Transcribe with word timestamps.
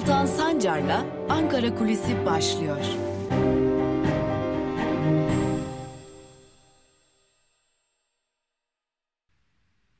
Altan 0.00 0.26
Sancar'la 0.26 1.06
Ankara 1.28 1.74
Kulisi 1.74 2.26
başlıyor. 2.26 2.84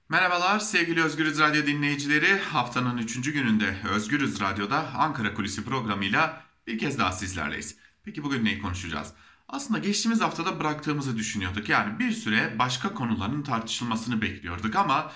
Merhabalar 0.08 0.58
sevgili 0.58 1.02
Özgürüz 1.02 1.40
Radyo 1.40 1.66
dinleyicileri. 1.66 2.38
Haftanın 2.38 2.98
3. 2.98 3.32
gününde 3.32 3.76
Özgürüz 3.94 4.40
Radyo'da 4.40 4.90
Ankara 4.96 5.34
Kulisi 5.34 5.64
programıyla 5.64 6.42
bir 6.66 6.78
kez 6.78 6.98
daha 6.98 7.12
sizlerleyiz. 7.12 7.76
Peki 8.04 8.24
bugün 8.24 8.44
neyi 8.44 8.62
konuşacağız? 8.62 9.12
Aslında 9.48 9.78
geçtiğimiz 9.78 10.20
haftada 10.20 10.60
bıraktığımızı 10.60 11.16
düşünüyorduk. 11.16 11.68
Yani 11.68 11.98
bir 11.98 12.12
süre 12.12 12.58
başka 12.58 12.94
konuların 12.94 13.42
tartışılmasını 13.42 14.22
bekliyorduk 14.22 14.76
ama 14.76 15.12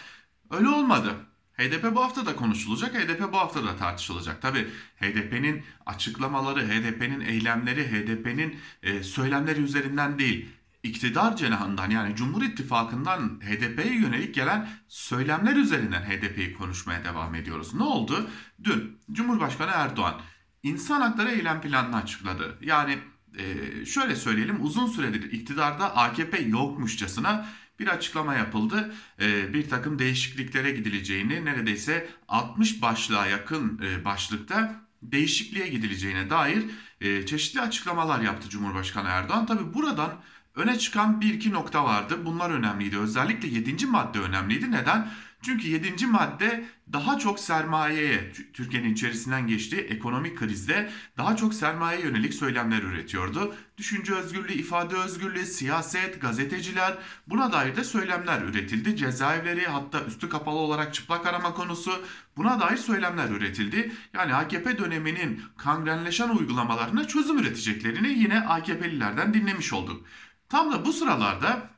öyle 0.50 0.68
olmadı. 0.68 1.16
HDP 1.56 1.94
bu 1.94 2.02
hafta 2.02 2.26
da 2.26 2.36
konuşulacak, 2.36 2.94
HDP 2.94 3.32
bu 3.32 3.38
hafta 3.38 3.64
da 3.64 3.76
tartışılacak. 3.76 4.42
Tabi 4.42 4.68
HDP'nin 5.00 5.62
açıklamaları, 5.86 6.68
HDP'nin 6.68 7.20
eylemleri, 7.20 7.86
HDP'nin 7.86 8.56
e, 8.82 9.02
söylemleri 9.02 9.60
üzerinden 9.60 10.18
değil, 10.18 10.48
iktidar 10.82 11.36
cenahından 11.36 11.90
yani 11.90 12.16
Cumhur 12.16 12.42
İttifakı'ndan 12.42 13.40
HDP'ye 13.40 13.94
yönelik 13.94 14.34
gelen 14.34 14.68
söylemler 14.88 15.56
üzerinden 15.56 16.02
HDP'yi 16.02 16.54
konuşmaya 16.54 17.04
devam 17.04 17.34
ediyoruz. 17.34 17.74
Ne 17.74 17.82
oldu? 17.82 18.30
Dün 18.64 18.98
Cumhurbaşkanı 19.12 19.70
Erdoğan 19.74 20.20
insan 20.62 21.00
hakları 21.00 21.30
eylem 21.30 21.60
planını 21.60 21.96
açıkladı. 21.96 22.58
Yani 22.62 22.98
e, 23.38 23.86
şöyle 23.86 24.16
söyleyelim 24.16 24.64
uzun 24.64 24.86
süredir 24.86 25.32
iktidarda 25.32 25.96
AKP 25.96 26.42
yokmuşçasına 26.42 27.46
bir 27.78 27.86
açıklama 27.86 28.34
yapıldı. 28.34 28.94
E, 29.20 29.54
bir 29.54 29.68
takım 29.68 29.98
değişikliklere 29.98 30.70
gidileceğini 30.70 31.44
neredeyse 31.44 32.08
60 32.28 32.82
başlığa 32.82 33.26
yakın 33.26 33.80
e, 33.84 34.04
başlıkta 34.04 34.84
değişikliğe 35.02 35.68
gidileceğine 35.68 36.30
dair 36.30 36.64
e, 37.00 37.26
çeşitli 37.26 37.60
açıklamalar 37.60 38.20
yaptı 38.20 38.48
Cumhurbaşkanı 38.48 39.08
Erdoğan. 39.08 39.46
Tabi 39.46 39.74
buradan 39.74 40.20
öne 40.54 40.78
çıkan 40.78 41.20
bir 41.20 41.34
iki 41.34 41.52
nokta 41.52 41.84
vardı. 41.84 42.18
Bunlar 42.24 42.50
önemliydi. 42.50 42.98
Özellikle 42.98 43.48
7. 43.48 43.86
madde 43.86 44.18
önemliydi. 44.18 44.70
Neden? 44.70 45.10
Çünkü 45.42 45.68
7. 45.68 46.06
madde 46.06 46.64
daha 46.92 47.18
çok 47.18 47.40
sermayeye, 47.40 48.32
Türkiye'nin 48.52 48.92
içerisinden 48.92 49.46
geçtiği 49.46 49.80
ekonomik 49.80 50.38
krizde 50.38 50.90
daha 51.18 51.36
çok 51.36 51.54
sermaye 51.54 52.00
yönelik 52.00 52.34
söylemler 52.34 52.82
üretiyordu. 52.82 53.54
Düşünce 53.78 54.14
özgürlüğü, 54.14 54.52
ifade 54.52 54.96
özgürlüğü, 54.96 55.46
siyaset, 55.46 56.20
gazeteciler 56.20 56.98
buna 57.26 57.52
dair 57.52 57.76
de 57.76 57.84
söylemler 57.84 58.42
üretildi. 58.42 58.96
Cezaevleri 58.96 59.66
hatta 59.66 60.04
üstü 60.04 60.28
kapalı 60.28 60.58
olarak 60.58 60.94
çıplak 60.94 61.26
arama 61.26 61.54
konusu 61.54 62.04
buna 62.36 62.60
dair 62.60 62.76
söylemler 62.76 63.30
üretildi. 63.30 63.92
Yani 64.14 64.34
AKP 64.34 64.78
döneminin 64.78 65.42
kangrenleşen 65.56 66.28
uygulamalarına 66.28 67.06
çözüm 67.06 67.38
üreteceklerini 67.38 68.08
yine 68.08 68.40
AKP'lilerden 68.40 69.34
dinlemiş 69.34 69.72
olduk. 69.72 70.04
Tam 70.48 70.72
da 70.72 70.84
bu 70.84 70.92
sıralarda 70.92 71.68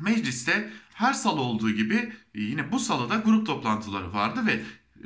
mecliste 0.00 0.70
her 0.94 1.12
salı 1.12 1.40
olduğu 1.40 1.70
gibi 1.70 2.12
e, 2.34 2.40
yine 2.40 2.72
bu 2.72 2.78
salıda 2.78 3.16
grup 3.16 3.46
toplantıları 3.46 4.12
vardı 4.12 4.40
ve 4.46 4.52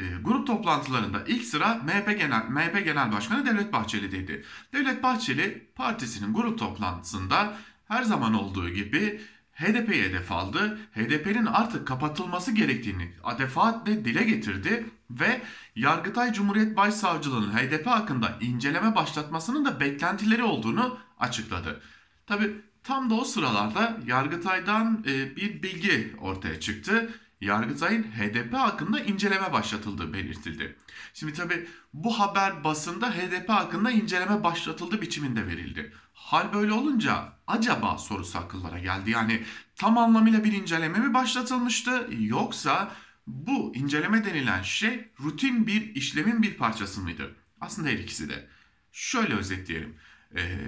e, 0.03 0.05
grup 0.23 0.47
toplantılarında 0.47 1.25
ilk 1.27 1.45
sıra 1.45 1.75
MHP 1.75 2.19
Genel, 2.19 2.45
MHP 2.49 2.85
Genel 2.85 3.13
Başkanı 3.13 3.47
Devlet 3.47 3.73
Bahçeli'deydi. 3.73 4.45
Devlet 4.73 5.03
Bahçeli 5.03 5.67
partisinin 5.75 6.35
grup 6.35 6.59
toplantısında 6.59 7.57
her 7.89 8.03
zaman 8.03 8.35
olduğu 8.35 8.69
gibi 8.69 9.21
HDP'yi 9.53 10.03
hedef 10.03 10.33
aldı. 10.33 10.79
HDP'nin 10.95 11.47
artık 11.47 11.87
kapatılması 11.87 12.53
gerektiğini 12.53 13.13
defaatle 13.39 14.05
dile 14.05 14.25
getirdi 14.25 14.87
ve 15.11 15.43
Yargıtay 15.77 16.33
Cumhuriyet 16.33 16.77
Başsavcılığı'nın 16.77 17.53
HDP 17.53 17.87
hakkında 17.87 18.39
inceleme 18.41 18.95
başlatmasının 18.95 19.65
da 19.65 19.81
beklentileri 19.81 20.43
olduğunu 20.43 20.99
açıkladı. 21.19 21.83
Tabi 22.27 22.53
Tam 22.87 23.11
da 23.11 23.15
o 23.15 23.25
sıralarda 23.25 23.97
Yargıtay'dan 24.07 25.05
e, 25.07 25.37
bir 25.37 25.63
bilgi 25.63 26.15
ortaya 26.21 26.61
çıktı. 26.61 27.11
Yargıtay'ın 27.41 28.03
HDP 28.03 28.55
hakkında 28.55 29.01
inceleme 29.01 29.53
başlatıldığı 29.53 30.13
belirtildi. 30.13 30.77
Şimdi 31.15 31.33
tabi 31.33 31.69
bu 31.93 32.19
haber 32.19 32.65
basında 32.65 33.11
HDP 33.11 33.49
hakkında 33.49 33.91
inceleme 33.91 34.45
başlatıldı 34.45 35.01
biçiminde 35.01 35.47
verildi. 35.47 35.93
Hal 36.15 36.53
böyle 36.53 36.73
olunca 36.73 37.33
acaba 37.47 37.99
sorusu 37.99 38.39
akıllara 38.39 38.79
geldi. 38.79 39.11
Yani 39.11 39.43
tam 39.77 39.99
anlamıyla 39.99 40.45
bir 40.45 40.53
inceleme 40.53 40.99
mi 40.99 41.15
başlatılmıştı 41.15 42.09
yoksa 42.19 42.93
bu 43.27 43.75
inceleme 43.75 44.25
denilen 44.25 44.63
şey 44.63 45.09
rutin 45.21 45.67
bir 45.67 45.95
işlemin 45.95 46.43
bir 46.43 46.55
parçası 46.55 47.01
mıydı? 47.01 47.35
Aslında 47.61 47.89
her 47.89 47.99
ikisi 47.99 48.29
de. 48.29 48.49
Şöyle 48.93 49.35
özetleyelim. 49.35 49.97
Ee, 50.37 50.59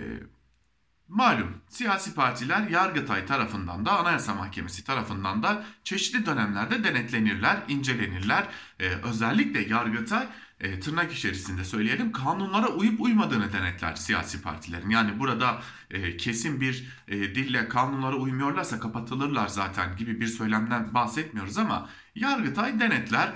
Malum 1.08 1.60
siyasi 1.68 2.14
partiler 2.14 2.68
Yargıtay 2.68 3.26
tarafından 3.26 3.86
da 3.86 3.98
Anayasa 3.98 4.34
Mahkemesi 4.34 4.84
tarafından 4.84 5.42
da 5.42 5.64
çeşitli 5.84 6.26
dönemlerde 6.26 6.84
denetlenirler, 6.84 7.62
incelenirler. 7.68 8.46
Ee, 8.80 8.88
özellikle 8.88 9.60
Yargıtay 9.60 10.26
e, 10.60 10.80
tırnak 10.80 11.12
içerisinde 11.12 11.64
söyleyelim 11.64 12.12
kanunlara 12.12 12.68
uyup 12.68 13.00
uymadığını 13.00 13.52
denetler 13.52 13.94
siyasi 13.94 14.42
partilerin. 14.42 14.90
Yani 14.90 15.18
burada 15.18 15.62
e, 15.90 16.16
kesin 16.16 16.60
bir 16.60 16.88
e, 17.08 17.16
dille 17.34 17.68
kanunlara 17.68 18.16
uymuyorlarsa 18.16 18.80
kapatılırlar 18.80 19.48
zaten 19.48 19.96
gibi 19.96 20.20
bir 20.20 20.26
söylemden 20.26 20.94
bahsetmiyoruz 20.94 21.58
ama 21.58 21.88
Yargıtay 22.14 22.80
denetler 22.80 23.32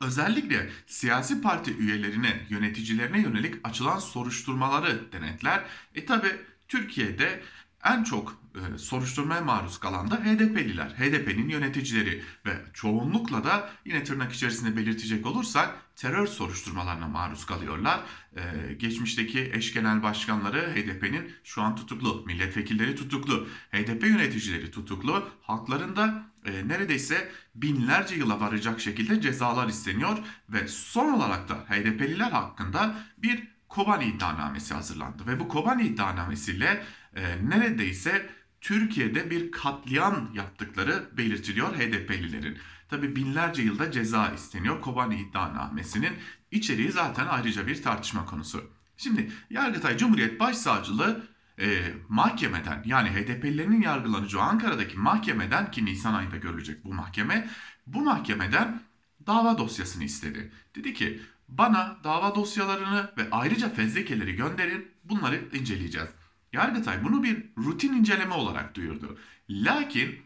Özellikle 0.00 0.70
siyasi 0.86 1.42
parti 1.42 1.76
üyelerine, 1.76 2.46
yöneticilerine 2.48 3.20
yönelik 3.20 3.54
açılan 3.64 3.98
soruşturmaları 3.98 5.12
denetler. 5.12 5.64
E 5.94 6.06
tabi 6.06 6.28
Türkiye'de 6.68 7.42
en 7.84 8.04
çok 8.04 8.44
e, 8.54 8.78
soruşturmaya 8.78 9.40
maruz 9.40 9.78
kalan 9.78 10.10
da 10.10 10.16
HDP'liler, 10.16 10.88
HDP'nin 10.88 11.48
yöneticileri 11.48 12.22
ve 12.46 12.52
çoğunlukla 12.74 13.44
da 13.44 13.70
yine 13.84 14.04
tırnak 14.04 14.32
içerisinde 14.32 14.76
belirtecek 14.76 15.26
olursak 15.26 15.74
terör 15.96 16.26
soruşturmalarına 16.26 17.08
maruz 17.08 17.46
kalıyorlar. 17.46 18.00
E, 18.36 18.72
geçmişteki 18.72 19.50
eş 19.54 19.74
genel 19.74 20.02
başkanları 20.02 20.74
HDP'nin 20.74 21.32
şu 21.44 21.62
an 21.62 21.76
tutuklu, 21.76 22.24
milletvekilleri 22.26 22.96
tutuklu, 22.96 23.48
HDP 23.72 24.02
yöneticileri 24.02 24.70
tutuklu, 24.70 25.28
halklarında 25.42 26.26
e, 26.44 26.68
neredeyse 26.68 27.30
binlerce 27.54 28.14
yıla 28.14 28.40
varacak 28.40 28.80
şekilde 28.80 29.20
cezalar 29.20 29.68
isteniyor 29.68 30.18
ve 30.48 30.68
son 30.68 31.12
olarak 31.12 31.48
da 31.48 31.54
HDP'liler 31.54 32.30
hakkında 32.30 32.96
bir 33.18 33.53
Kobani 33.74 34.04
iddianamesi 34.04 34.74
hazırlandı 34.74 35.26
ve 35.26 35.40
bu 35.40 35.48
Kobani 35.48 35.82
iddianamesiyle 35.82 36.84
e, 37.16 37.48
neredeyse 37.48 38.30
Türkiye'de 38.60 39.30
bir 39.30 39.52
katliam 39.52 40.30
yaptıkları 40.34 41.08
belirtiliyor 41.16 41.76
HDP'lilerin. 41.76 42.58
Tabi 42.88 43.16
binlerce 43.16 43.62
yılda 43.62 43.90
ceza 43.90 44.28
isteniyor 44.28 44.80
Kobani 44.80 45.20
iddianamesinin 45.20 46.12
içeriği 46.50 46.92
zaten 46.92 47.26
ayrıca 47.26 47.66
bir 47.66 47.82
tartışma 47.82 48.26
konusu. 48.26 48.70
Şimdi 48.96 49.30
Yargıtay 49.50 49.96
Cumhuriyet 49.96 50.40
Başsavcılığı 50.40 51.26
e, 51.60 51.92
mahkemeden 52.08 52.82
yani 52.86 53.08
HDP'lilerin 53.08 53.82
yargılanacağı 53.82 54.42
Ankara'daki 54.42 54.98
mahkemeden 54.98 55.70
ki 55.70 55.84
Nisan 55.84 56.14
ayında 56.14 56.36
görülecek 56.36 56.84
bu 56.84 56.94
mahkeme 56.94 57.48
bu 57.86 58.02
mahkemeden 58.02 58.80
dava 59.26 59.58
dosyasını 59.58 60.04
istedi. 60.04 60.52
Dedi 60.74 60.94
ki 60.94 61.20
bana 61.48 61.96
dava 62.04 62.34
dosyalarını 62.34 63.10
ve 63.16 63.28
ayrıca 63.30 63.68
fezlekeleri 63.68 64.36
gönderin. 64.36 64.94
Bunları 65.04 65.48
inceleyeceğiz. 65.52 66.08
Yargıtay 66.52 67.04
bunu 67.04 67.22
bir 67.22 67.46
rutin 67.58 67.92
inceleme 67.92 68.34
olarak 68.34 68.74
duyurdu. 68.74 69.18
Lakin 69.50 70.18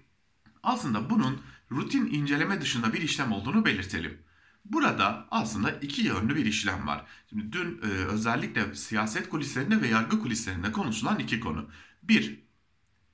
aslında 0.62 1.10
bunun 1.10 1.40
rutin 1.70 2.06
inceleme 2.06 2.60
dışında 2.60 2.92
bir 2.92 3.02
işlem 3.02 3.32
olduğunu 3.32 3.64
belirtelim. 3.64 4.18
Burada 4.64 5.26
aslında 5.30 5.70
iki 5.70 6.02
yönlü 6.02 6.36
bir 6.36 6.46
işlem 6.46 6.86
var. 6.86 7.04
Şimdi 7.30 7.52
dün 7.52 7.80
e, 7.82 7.86
özellikle 7.86 8.74
siyaset 8.74 9.28
kulislerinde 9.28 9.80
ve 9.80 9.88
yargı 9.88 10.20
kulislerinde 10.20 10.72
konuşulan 10.72 11.18
iki 11.18 11.40
konu. 11.40 11.70
Bir, 12.02 12.40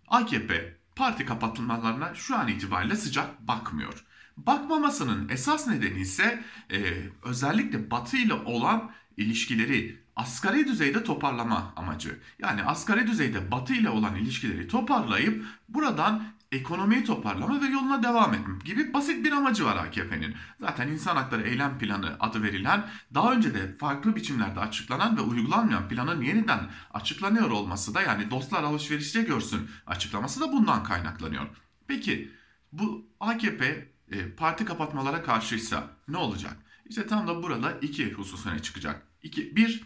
AKP 0.09 0.77
parti 0.97 1.27
kapatılmalarına 1.27 2.15
şu 2.15 2.37
an 2.37 2.49
itibariyle 2.49 2.97
sıcak 2.97 3.49
bakmıyor. 3.49 4.05
Bakmamasının 4.37 5.29
esas 5.29 5.67
nedeni 5.67 6.01
ise 6.01 6.45
e, 6.71 6.79
özellikle 7.23 7.91
Batı 7.91 8.17
ile 8.17 8.35
olan 8.35 8.91
ilişkileri 9.17 9.99
asgari 10.17 10.67
düzeyde 10.69 11.05
toparlama 11.05 11.73
amacı. 11.77 12.21
Yani 12.39 12.63
asgari 12.63 13.07
düzeyde 13.07 13.51
Batı 13.51 13.75
ile 13.75 13.91
olan 13.91 14.17
ilişkileri 14.17 14.69
toparlayıp 14.69 15.45
buradan 15.69 16.25
ekonomiyi 16.53 17.05
toparlama 17.05 17.63
ve 17.63 17.67
yoluna 17.67 18.03
devam 18.03 18.35
etme 18.35 18.55
gibi 18.65 18.93
basit 18.93 19.25
bir 19.25 19.33
amacı 19.33 19.65
var 19.65 19.77
AKP'nin. 19.77 20.35
Zaten 20.61 20.89
insan 20.89 21.17
hakları 21.17 21.43
eylem 21.43 21.79
planı 21.79 22.17
adı 22.21 22.43
verilen 22.43 22.87
daha 23.15 23.33
önce 23.33 23.55
de 23.55 23.77
farklı 23.79 24.17
biçimlerde 24.17 24.61
açıklanan 24.61 25.17
ve 25.17 25.21
uygulanmayan 25.21 25.89
planın 25.89 26.23
yeniden 26.23 26.61
açıklanıyor 26.95 27.51
olması 27.51 27.95
da 27.95 28.03
yani 28.03 28.31
dostlar 28.31 28.63
alışverişte 28.63 29.23
görsün 29.23 29.71
açıklaması 29.87 30.41
da 30.41 30.53
bundan 30.53 30.85
kaynaklanıyor. 30.85 31.47
Peki 31.87 32.33
bu 32.73 33.07
AKP 33.21 33.94
e, 34.11 34.31
parti 34.31 34.65
kapatmalara 34.65 35.23
karşıysa 35.23 35.91
ne 36.09 36.17
olacak? 36.17 36.57
İşte 36.89 37.07
tam 37.07 37.27
da 37.29 37.43
burada 37.43 37.73
iki 37.73 38.13
husus 38.13 38.47
öne 38.47 38.63
çıkacak. 38.63 39.07
İki, 39.23 39.57
bir, 39.57 39.85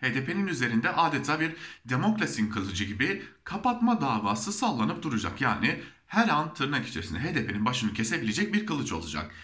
HDP'nin 0.00 0.46
üzerinde 0.46 0.90
adeta 0.90 1.40
bir 1.40 1.52
demokrasinin 1.84 2.50
kılıcı 2.50 2.84
gibi 2.84 3.22
kapatma 3.44 4.00
davası 4.00 4.52
sallanıp 4.52 5.02
duracak. 5.02 5.40
Yani 5.40 5.82
her 6.06 6.28
an 6.28 6.54
tırnak 6.54 6.88
içerisinde 6.88 7.18
HDP'nin 7.18 7.64
başını 7.64 7.92
kesebilecek 7.92 8.54
bir 8.54 8.66
kılıç 8.66 8.92
olacak. 8.92 9.34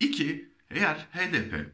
İki, 0.00 0.50
eğer 0.70 1.06
HDP 1.12 1.72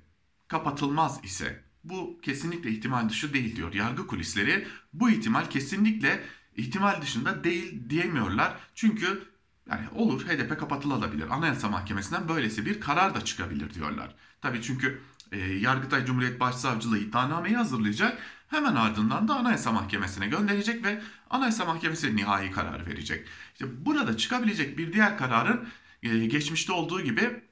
kapatılmaz 0.49 1.25
ise 1.25 1.65
bu 1.85 2.21
kesinlikle 2.23 2.71
ihtimal 2.71 3.09
dışı 3.09 3.35
değil 3.35 3.57
diyor 3.57 3.75
yargı 3.75 4.07
kulisleri. 4.07 4.67
Bu 4.93 5.11
ihtimal 5.11 5.51
kesinlikle 5.51 6.25
ihtimal 6.57 7.03
dışında 7.03 7.45
değil 7.45 7.91
diyemiyorlar. 7.91 8.57
Çünkü 8.75 9.23
yani 9.71 9.89
olur 9.95 10.27
HDP 10.27 10.61
kapatılabilir. 10.61 11.31
Anayasa 11.31 11.69
Mahkemesi'nden 11.69 12.29
böylesi 12.29 12.67
bir 12.67 12.81
karar 12.81 13.15
da 13.15 13.25
çıkabilir 13.25 13.75
diyorlar. 13.75 14.15
Tabii 14.41 14.63
çünkü 14.63 15.01
e, 15.33 15.39
Yargıtay 15.39 16.05
Cumhuriyet 16.05 16.41
Başsavcılığı 16.41 16.99
iddianameyi 16.99 17.57
hazırlayacak. 17.57 18.19
Hemen 18.49 18.75
ardından 18.75 19.29
da 19.29 19.35
Anayasa 19.35 19.73
Mahkemesi'ne 19.73 20.27
gönderecek 20.27 20.85
ve 20.85 21.03
Anayasa 21.31 21.65
Mahkemesi 21.65 22.17
nihai 22.17 22.51
karar 22.51 22.87
verecek. 22.87 23.29
İşte 23.53 23.87
burada 23.87 24.17
çıkabilecek 24.17 24.79
bir 24.79 24.93
diğer 24.93 25.19
kararın 25.19 25.69
e, 26.03 26.27
geçmişte 26.27 26.73
olduğu 26.73 27.01
gibi 27.01 27.43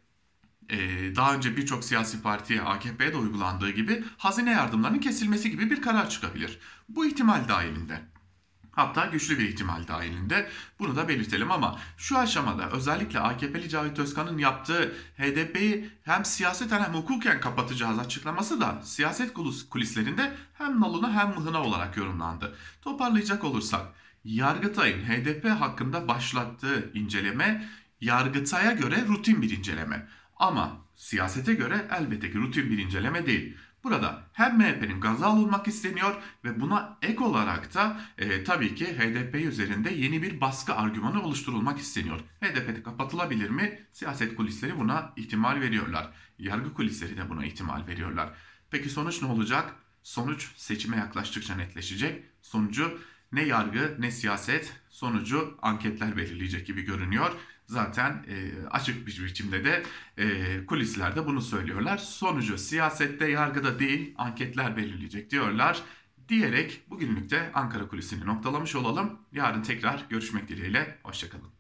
e, 0.70 0.78
daha 1.16 1.34
önce 1.34 1.56
birçok 1.56 1.84
siyasi 1.84 2.22
partiye 2.22 2.62
AKP'ye 2.62 3.12
de 3.12 3.16
uygulandığı 3.16 3.70
gibi 3.70 4.04
hazine 4.16 4.50
yardımlarının 4.50 4.98
kesilmesi 4.98 5.50
gibi 5.50 5.70
bir 5.70 5.82
karar 5.82 6.10
çıkabilir. 6.10 6.58
Bu 6.88 7.06
ihtimal 7.06 7.48
dahilinde. 7.48 8.13
Hatta 8.74 9.06
güçlü 9.06 9.38
bir 9.38 9.48
ihtimal 9.48 9.88
dahilinde 9.88 10.48
bunu 10.78 10.96
da 10.96 11.08
belirtelim 11.08 11.50
ama 11.50 11.78
şu 11.96 12.18
aşamada 12.18 12.70
özellikle 12.70 13.20
AKP'li 13.20 13.68
Cavit 13.68 13.98
Özkan'ın 13.98 14.38
yaptığı 14.38 14.94
HDP'yi 15.18 15.90
hem 16.02 16.24
siyaseten 16.24 16.84
hem 16.84 16.94
hukuken 16.94 17.40
kapatacağız 17.40 17.98
açıklaması 17.98 18.60
da 18.60 18.80
siyaset 18.84 19.34
kulislerinde 19.70 20.32
hem 20.54 20.80
nalına 20.80 21.12
hem 21.12 21.28
mıhına 21.28 21.62
olarak 21.62 21.96
yorumlandı. 21.96 22.56
Toparlayacak 22.82 23.44
olursak 23.44 23.86
Yargıtay'ın 24.24 25.04
HDP 25.04 25.50
hakkında 25.50 26.08
başlattığı 26.08 26.90
inceleme 26.94 27.68
Yargıtay'a 28.00 28.72
göre 28.72 29.04
rutin 29.08 29.42
bir 29.42 29.50
inceleme. 29.50 30.08
Ama 30.36 30.76
siyasete 30.96 31.54
göre 31.54 31.88
elbette 31.90 32.32
ki 32.32 32.38
rutin 32.38 32.70
bir 32.70 32.78
inceleme 32.78 33.26
değil. 33.26 33.56
Burada 33.84 34.22
hem 34.32 34.58
MHP'nin 34.58 35.00
gaza 35.00 35.26
alınmak 35.26 35.68
isteniyor 35.68 36.14
ve 36.44 36.60
buna 36.60 36.98
ek 37.02 37.24
olarak 37.24 37.74
da 37.74 38.00
e, 38.18 38.44
tabii 38.44 38.74
ki 38.74 38.86
HDP 38.86 39.34
üzerinde 39.34 39.90
yeni 39.90 40.22
bir 40.22 40.40
baskı 40.40 40.74
argümanı 40.74 41.22
oluşturulmak 41.22 41.78
isteniyor. 41.78 42.20
HDP 42.40 42.84
kapatılabilir 42.84 43.50
mi? 43.50 43.86
Siyaset 43.92 44.36
kulisleri 44.36 44.78
buna 44.78 45.12
ihtimal 45.16 45.60
veriyorlar. 45.60 46.10
Yargı 46.38 46.74
kulisleri 46.74 47.16
de 47.16 47.28
buna 47.28 47.44
ihtimal 47.44 47.86
veriyorlar. 47.86 48.32
Peki 48.70 48.88
sonuç 48.88 49.22
ne 49.22 49.28
olacak? 49.28 49.74
Sonuç 50.02 50.50
seçime 50.56 50.96
yaklaştıkça 50.96 51.54
netleşecek. 51.56 52.24
Sonucu 52.42 52.98
ne 53.32 53.42
yargı 53.42 53.96
ne 53.98 54.10
siyaset 54.10 54.72
sonucu 54.88 55.58
anketler 55.62 56.16
belirleyecek 56.16 56.66
gibi 56.66 56.82
görünüyor. 56.82 57.32
Zaten 57.66 58.26
e, 58.28 58.66
açık 58.70 59.06
bir 59.06 59.24
biçimde 59.24 59.64
de 59.64 59.82
e, 60.18 60.66
kulislerde 60.66 61.26
bunu 61.26 61.40
söylüyorlar. 61.40 61.98
Sonucu 61.98 62.58
siyasette, 62.58 63.26
yargıda 63.26 63.78
değil 63.78 64.14
anketler 64.18 64.76
belirleyecek 64.76 65.30
diyorlar. 65.30 65.82
Diyerek 66.28 66.90
bugünlük 66.90 67.30
de 67.30 67.50
Ankara 67.54 67.88
kulisini 67.88 68.26
noktalamış 68.26 68.74
olalım. 68.76 69.18
Yarın 69.32 69.62
tekrar 69.62 70.04
görüşmek 70.10 70.48
dileğiyle. 70.48 70.98
Hoşçakalın. 71.02 71.54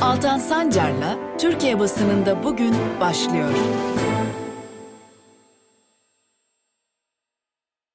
Altan 0.00 0.38
Sancar'la 0.38 1.36
Türkiye 1.38 1.78
basınında 1.78 2.44
bugün 2.44 2.74
başlıyor. 3.00 3.54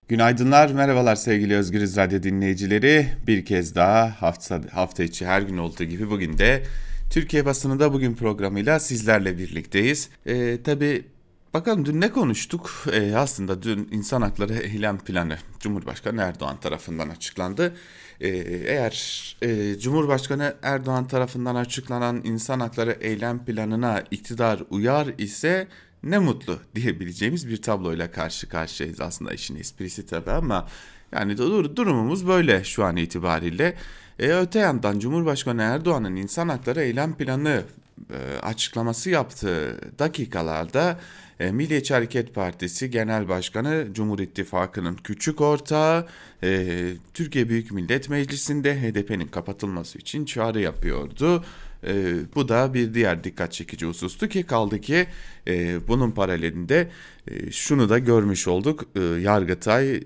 Günaydınlar, 0.08 0.72
merhabalar 0.72 1.16
sevgili 1.16 1.56
Özgürüz 1.56 1.98
Radyo 1.98 2.24
dinleyicileri. 2.24 3.08
Bir 3.28 3.46
kez 3.46 3.76
daha 3.76 4.22
hafta, 4.22 4.62
hafta 4.72 5.04
içi 5.04 5.26
her 5.26 5.42
gün 5.42 5.58
olduğu 5.58 5.84
gibi 5.84 6.10
bugün 6.10 6.38
de 6.38 6.64
Türkiye 7.10 7.46
basınında 7.46 7.94
bugün 7.94 8.16
programıyla 8.16 8.80
sizlerle 8.80 9.38
birlikteyiz. 9.38 10.10
Ee, 10.26 10.58
tabii 10.64 11.06
bakalım 11.54 11.86
dün 11.86 12.02
ne 12.02 12.12
konuştuk? 12.12 12.86
Ee, 12.94 13.16
aslında 13.16 13.64
dün 13.64 13.90
insan 13.92 14.22
hakları 14.22 14.54
eylem 14.54 14.98
planı 14.98 15.38
Cumhurbaşkanı 15.60 16.22
Erdoğan 16.22 16.60
tarafından 16.60 17.10
açıklandı. 17.10 17.76
Ee, 18.22 18.28
eğer 18.68 19.38
e, 19.42 19.80
Cumhurbaşkanı 19.80 20.56
Erdoğan 20.64 21.08
tarafından 21.08 21.56
açıklanan 21.56 22.22
insan 22.24 22.60
hakları 22.60 22.98
eylem 23.02 23.46
planına 23.46 24.04
iktidar 24.12 24.64
uyar 24.70 25.08
ise 25.18 25.68
ne 26.06 26.20
mutlu 26.20 26.60
diyebileceğimiz 26.76 27.50
bir 27.50 27.62
tabloyla 27.62 28.12
karşı 28.12 28.50
karşıyayız 28.50 29.02
aslında 29.02 29.34
işin 29.34 29.56
esprisi 29.56 30.06
tabii 30.06 30.32
ama 30.32 30.68
yani 31.12 31.38
dur, 31.38 31.76
durumumuz 31.76 32.28
böyle 32.28 32.64
şu 32.64 32.84
an 32.84 32.96
itibariyle. 32.96 33.76
E, 34.20 34.28
öte 34.28 34.60
yandan 34.60 35.00
Cumhurbaşkanı 35.00 35.62
Erdoğan'ın 35.62 36.16
insan 36.16 36.50
hakları 36.50 36.82
eylem 36.82 37.14
planı 37.14 37.64
e, 38.10 38.40
açıklaması 38.40 39.10
yaptığı 39.10 39.80
dakikalarda 40.00 41.00
e, 41.40 41.52
Milliyetçi 41.52 41.94
Hareket 41.94 42.36
Partisi 42.36 42.92
Genel 42.92 43.30
Başkanı 43.30 43.88
Cumhur 43.94 44.20
İttifakı'nın 44.20 44.96
küçük 44.96 45.42
ortağı 45.42 46.08
e, 46.44 46.68
Türkiye 47.14 47.50
Büyük 47.50 47.72
Millet 47.72 48.10
Meclisi'nde 48.10 48.82
HDP'nin 48.82 49.28
kapatılması 49.28 49.98
için 49.98 50.26
çağrı 50.26 50.62
yapıyordu. 50.62 51.44
E, 51.88 52.16
bu 52.36 52.50
da 52.50 52.74
bir 52.74 52.94
diğer 52.94 53.24
dikkat 53.24 53.52
çekici 53.52 53.86
husustu 53.86 54.28
ki 54.28 54.44
kaldı 54.44 54.82
ki 54.82 55.08
e, 55.48 55.88
bunun 55.88 56.12
paralelinde 56.12 56.90
e, 57.28 57.52
şunu 57.52 57.90
da 57.90 58.00
görmüş 58.00 58.48
olduk. 58.48 58.84
E, 58.96 59.02
Yargıtay 59.02 59.96
e, 59.96 60.02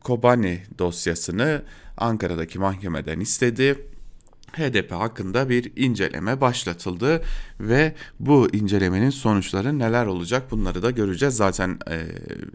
Kobani 0.00 0.62
dosyasını 0.78 1.62
Ankara'daki 1.96 2.58
mahkemeden 2.58 3.20
istedi. 3.20 3.91
HDP 4.52 4.92
hakkında 4.92 5.48
bir 5.48 5.72
inceleme 5.76 6.40
başlatıldı 6.40 7.22
ve 7.60 7.94
bu 8.20 8.48
incelemenin 8.52 9.10
sonuçları 9.10 9.78
neler 9.78 10.06
olacak 10.06 10.50
bunları 10.50 10.82
da 10.82 10.90
göreceğiz. 10.90 11.36
Zaten 11.36 11.78
e, 11.90 12.00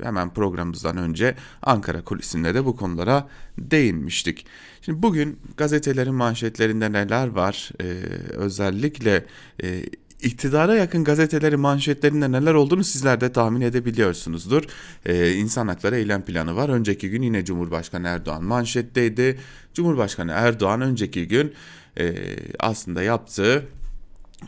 hemen 0.03 0.33
programımızdan 0.33 0.97
önce 0.97 1.35
Ankara 1.61 2.03
kulisinde 2.03 2.53
de 2.53 2.65
bu 2.65 2.75
konulara 2.75 3.27
değinmiştik. 3.57 4.45
Şimdi 4.81 5.03
bugün 5.03 5.39
gazetelerin 5.57 6.15
manşetlerinde 6.15 6.91
neler 6.91 7.27
var? 7.27 7.71
E, 7.81 7.85
özellikle 8.33 9.25
e, 9.63 9.83
iktidara 10.21 10.75
yakın 10.75 11.03
gazetelerin 11.03 11.59
manşetlerinde 11.59 12.31
neler 12.31 12.53
olduğunu 12.53 12.83
sizler 12.83 13.21
de 13.21 13.31
tahmin 13.31 13.61
edebiliyorsunuzdur. 13.61 14.63
Ee, 15.05 15.31
İnsan 15.31 15.67
Hakları 15.67 15.95
Eylem 15.95 16.21
Planı 16.21 16.55
var. 16.55 16.69
Önceki 16.69 17.09
gün 17.09 17.21
yine 17.21 17.45
Cumhurbaşkanı 17.45 18.07
Erdoğan 18.07 18.43
manşetteydi. 18.43 19.39
Cumhurbaşkanı 19.73 20.31
Erdoğan 20.31 20.81
önceki 20.81 21.27
gün 21.27 21.53
e, 21.99 22.15
aslında 22.59 23.03
yaptığı 23.03 23.67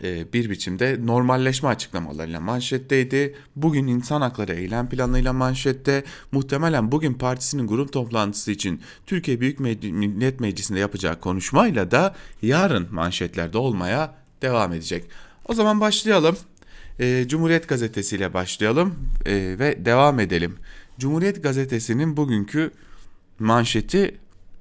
e, 0.04 0.34
bir 0.34 0.50
biçimde 0.50 1.00
normalleşme 1.06 1.70
açıklamalarıyla 1.70 2.40
manşetteydi. 2.40 3.36
Bugün 3.56 3.88
insan 3.88 4.22
hakları 4.22 4.54
eylem 4.54 4.90
planıyla 4.90 5.34
manşette. 5.34 6.04
Muhtemelen 6.32 6.92
bugün 6.92 7.14
partisinin 7.14 7.68
grup 7.68 7.94
toplantısı 7.94 8.52
için 8.52 8.82
Türkiye 9.06 9.40
Büyük 9.40 9.60
Millet 9.60 10.40
Meclisi'nde 10.40 10.80
yapacağı 10.80 11.20
konuşmayla 11.20 11.92
da 11.92 12.16
yarın 12.42 12.88
manşetlerde 12.92 13.58
olmaya 13.58 14.16
devam 14.42 14.74
edecek. 14.74 15.04
O 15.46 15.54
zaman 15.54 15.82
başlayalım. 15.82 16.38
E, 17.00 17.28
Cumhuriyet 17.28 17.70
Gazetesi 17.70 18.16
ile 18.16 18.34
başlayalım 18.34 18.96
e, 19.26 19.34
ve 19.60 19.86
devam 19.86 20.20
edelim. 20.20 20.56
Cumhuriyet 21.00 21.44
Gazetesi'nin 21.44 22.18
bugünkü 22.18 22.72
manşeti 23.40 24.18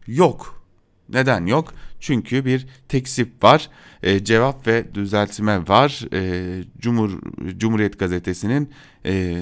yok. 0.07 0.63
Neden 1.09 1.47
yok? 1.47 1.75
Çünkü 2.01 2.45
bir 2.45 2.67
teksip 2.89 3.45
var, 3.45 3.71
e, 4.03 4.25
cevap 4.25 4.67
ve 4.67 4.95
düzeltme 4.95 5.69
var. 5.69 6.05
E, 6.13 6.65
Cumhur 6.79 7.11
Cumhuriyet 7.57 7.99
Gazetesi'nin 7.99 8.71
e, 9.07 9.37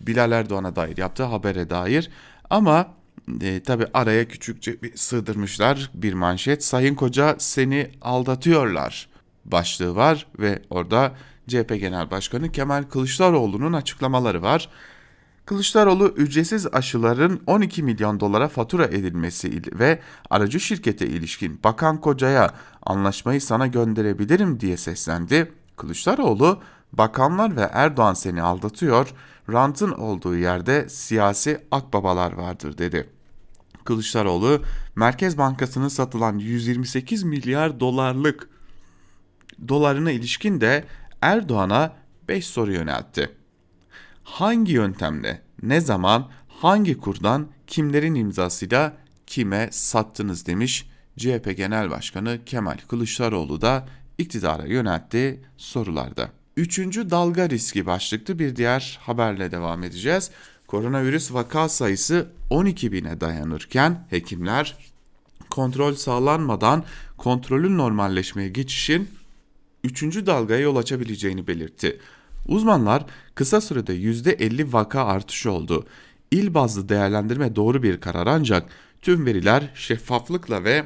Bilal 0.00 0.32
Erdoğan'a 0.32 0.76
dair 0.76 0.96
yaptığı 0.96 1.24
habere 1.24 1.70
dair 1.70 2.10
ama 2.50 2.94
e, 3.40 3.60
tabi 3.60 3.86
araya 3.94 4.28
küçükçe 4.28 4.82
bir 4.82 4.96
sığdırmışlar 4.96 5.90
bir 5.94 6.14
manşet. 6.14 6.64
Sayın 6.64 6.94
Koca 6.94 7.36
seni 7.38 7.90
aldatıyorlar 8.02 9.08
başlığı 9.44 9.96
var 9.96 10.26
ve 10.38 10.62
orada 10.70 11.14
CHP 11.48 11.68
Genel 11.80 12.10
Başkanı 12.10 12.52
Kemal 12.52 12.82
Kılıçdaroğlu'nun 12.82 13.72
açıklamaları 13.72 14.42
var. 14.42 14.68
Kılıçdaroğlu 15.46 16.08
ücretsiz 16.08 16.66
aşıların 16.66 17.40
12 17.46 17.82
milyon 17.82 18.20
dolara 18.20 18.48
fatura 18.48 18.84
edilmesi 18.84 19.62
ve 19.78 19.98
aracı 20.30 20.60
şirkete 20.60 21.06
ilişkin 21.06 21.60
Bakan 21.64 22.00
Koca'ya 22.00 22.50
anlaşmayı 22.82 23.40
sana 23.40 23.66
gönderebilirim 23.66 24.60
diye 24.60 24.76
seslendi. 24.76 25.52
Kılıçdaroğlu 25.76 26.60
bakanlar 26.92 27.56
ve 27.56 27.68
Erdoğan 27.72 28.14
seni 28.14 28.42
aldatıyor, 28.42 29.14
rantın 29.52 29.92
olduğu 29.92 30.36
yerde 30.36 30.88
siyasi 30.88 31.66
akbabalar 31.70 32.32
vardır 32.32 32.78
dedi. 32.78 33.10
Kılıçdaroğlu 33.84 34.62
Merkez 34.96 35.38
Bankası'nın 35.38 35.88
satılan 35.88 36.38
128 36.38 37.22
milyar 37.22 37.80
dolarlık 37.80 38.48
dolarına 39.68 40.10
ilişkin 40.10 40.60
de 40.60 40.84
Erdoğan'a 41.20 41.92
5 42.28 42.46
soru 42.46 42.72
yöneltti. 42.72 43.41
Hangi 44.24 44.72
yöntemle, 44.72 45.42
ne 45.62 45.80
zaman, 45.80 46.28
hangi 46.48 46.98
kurdan, 46.98 47.48
kimlerin 47.66 48.14
imzasıyla 48.14 48.96
kime 49.26 49.68
sattınız 49.72 50.46
demiş 50.46 50.86
CHP 51.18 51.56
Genel 51.56 51.90
Başkanı 51.90 52.38
Kemal 52.46 52.78
Kılıçdaroğlu 52.88 53.60
da 53.60 53.88
iktidara 54.18 54.66
yöneltti 54.66 55.40
sorularda. 55.56 56.30
Üçüncü 56.56 57.10
dalga 57.10 57.48
riski 57.48 57.86
başlıklı 57.86 58.38
bir 58.38 58.56
diğer 58.56 58.98
haberle 59.02 59.52
devam 59.52 59.82
edeceğiz. 59.82 60.30
Koronavirüs 60.66 61.32
vaka 61.32 61.68
sayısı 61.68 62.28
12 62.50 62.92
bine 62.92 63.20
dayanırken 63.20 64.06
hekimler 64.10 64.76
kontrol 65.50 65.94
sağlanmadan 65.94 66.84
kontrolün 67.16 67.78
normalleşmeye 67.78 68.48
geçişin 68.48 69.08
3. 69.84 70.02
dalgaya 70.02 70.60
yol 70.60 70.76
açabileceğini 70.76 71.46
belirtti. 71.46 72.00
Uzmanlar 72.48 73.04
kısa 73.34 73.60
sürede 73.60 73.96
%50 73.96 74.72
vaka 74.72 75.04
artışı 75.04 75.50
oldu. 75.52 75.86
İl 76.30 76.54
bazlı 76.54 76.88
değerlendirme 76.88 77.56
doğru 77.56 77.82
bir 77.82 78.00
karar 78.00 78.26
ancak 78.26 78.70
tüm 79.02 79.26
veriler 79.26 79.70
şeffaflıkla 79.74 80.64
ve 80.64 80.84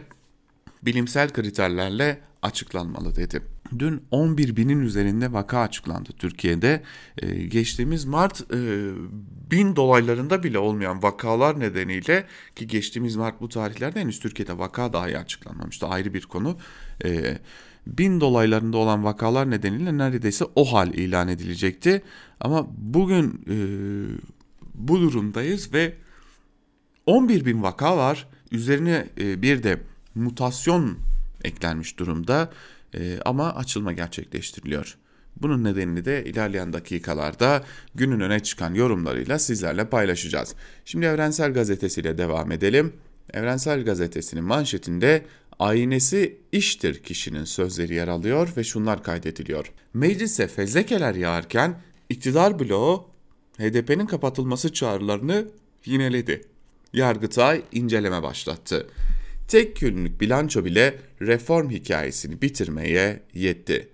bilimsel 0.83 1.33
kriterlerle 1.33 2.21
açıklanmalı 2.43 3.17
dedi. 3.17 3.43
Dün 3.79 4.03
11 4.11 4.57
binin 4.57 4.81
üzerinde 4.81 5.33
vaka 5.33 5.61
açıklandı 5.61 6.11
Türkiye'de. 6.19 6.83
Ee, 7.19 7.45
geçtiğimiz 7.45 8.05
Mart 8.05 8.41
e, 8.41 8.91
bin 9.51 9.77
dolaylarında 9.77 10.43
bile 10.43 10.59
olmayan 10.59 11.03
vakalar 11.03 11.61
nedeniyle 11.61 12.27
ki 12.57 12.67
geçtiğimiz 12.67 13.17
Mart 13.17 13.41
bu 13.41 13.49
tarihlerde 13.49 14.01
henüz 14.01 14.21
Türkiye'de 14.21 14.59
vaka 14.59 14.93
dahi 14.93 15.19
açıklanmamıştı 15.19 15.87
ayrı 15.87 16.15
bir 16.15 16.23
konu. 16.23 16.59
E, 17.05 17.39
bin 17.87 18.21
dolaylarında 18.21 18.77
olan 18.77 19.05
vakalar 19.05 19.51
nedeniyle 19.51 19.99
neredeyse 19.99 20.45
o 20.55 20.65
hal 20.65 20.95
ilan 20.95 21.29
edilecekti. 21.29 22.03
Ama 22.41 22.67
bugün 22.77 23.41
e, 23.49 23.57
bu 24.75 25.01
durumdayız 25.01 25.73
ve 25.73 25.95
11 27.07 27.45
bin 27.45 27.63
vaka 27.63 27.97
var. 27.97 28.29
Üzerine 28.53 29.09
e, 29.19 29.43
bir 29.43 29.63
de 29.63 29.81
mutasyon 30.15 30.99
eklenmiş 31.45 31.99
durumda 31.99 32.51
e, 32.95 33.19
ama 33.25 33.55
açılma 33.55 33.93
gerçekleştiriliyor. 33.93 34.97
Bunun 35.43 35.65
nedenini 35.65 36.05
de 36.05 36.25
ilerleyen 36.25 36.73
dakikalarda 36.73 37.65
günün 37.95 38.21
öne 38.21 38.41
çıkan 38.41 38.75
yorumlarıyla 38.75 39.39
sizlerle 39.39 39.85
paylaşacağız. 39.89 40.55
Şimdi 40.85 41.07
Evrensel 41.07 41.53
Gazetesi 41.53 42.01
ile 42.01 42.19
devam 42.19 42.53
edelim. 42.53 42.93
Evrensel 43.33 43.85
Gazetesi'nin 43.85 44.45
manşetinde 44.45 45.25
aynesi 45.59 46.41
iştir 46.53 47.03
kişinin 47.03 47.45
sözleri 47.45 47.95
yer 47.95 48.09
alıyor 48.09 48.49
ve 48.57 48.65
şunlar 48.65 49.03
kaydediliyor. 49.03 49.73
Meclise 49.95 50.49
fezlekeler 50.49 51.15
yağarken 51.15 51.81
iktidar 52.09 52.59
bloğu 52.59 53.09
HDP'nin 53.59 54.07
kapatılması 54.07 54.73
çağrılarını 54.73 55.49
yineledi. 55.85 56.45
Yargıtay 56.93 57.63
inceleme 57.73 58.23
başlattı. 58.23 58.87
Tek 59.49 59.77
günlük 59.81 60.21
bilanço 60.21 60.65
bile 60.65 60.99
reform 61.21 61.71
hikayesini 61.71 62.43
bitirmeye 62.43 63.23
yetti. 63.35 63.89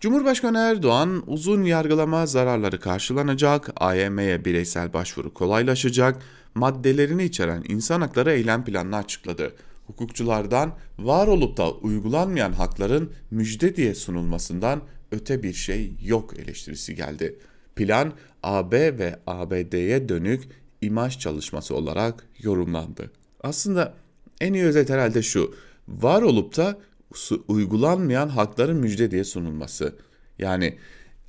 Cumhurbaşkanı 0.00 0.58
Erdoğan 0.58 1.22
uzun 1.26 1.62
yargılama 1.62 2.26
zararları 2.26 2.80
karşılanacak, 2.80 3.70
AYM'ye 3.76 4.44
bireysel 4.44 4.92
başvuru 4.92 5.34
kolaylaşacak, 5.34 6.22
maddelerini 6.54 7.24
içeren 7.24 7.64
insan 7.68 8.00
hakları 8.00 8.32
eylem 8.32 8.64
planını 8.64 8.96
açıkladı. 8.96 9.52
Hukukçulardan 9.86 10.74
var 10.98 11.26
olup 11.26 11.56
da 11.56 11.72
uygulanmayan 11.72 12.52
hakların 12.52 13.12
müjde 13.30 13.76
diye 13.76 13.94
sunulmasından 13.94 14.82
öte 15.12 15.42
bir 15.42 15.52
şey 15.52 15.96
yok 16.02 16.38
eleştirisi 16.38 16.94
geldi. 16.94 17.38
Plan 17.76 18.12
AB 18.42 18.98
ve 18.98 19.18
ABD'ye 19.26 20.08
dönük 20.08 20.48
imaj 20.80 21.18
çalışması 21.18 21.74
olarak 21.74 22.26
yorumlandı. 22.38 23.10
Aslında 23.40 23.94
en 24.40 24.52
iyi 24.52 24.64
özet 24.64 24.90
herhalde 24.90 25.22
şu. 25.22 25.54
Var 25.88 26.22
olup 26.22 26.56
da 26.56 26.78
uygulanmayan 27.48 28.28
hakların 28.28 28.76
müjde 28.76 29.10
diye 29.10 29.24
sunulması. 29.24 29.96
Yani 30.38 30.78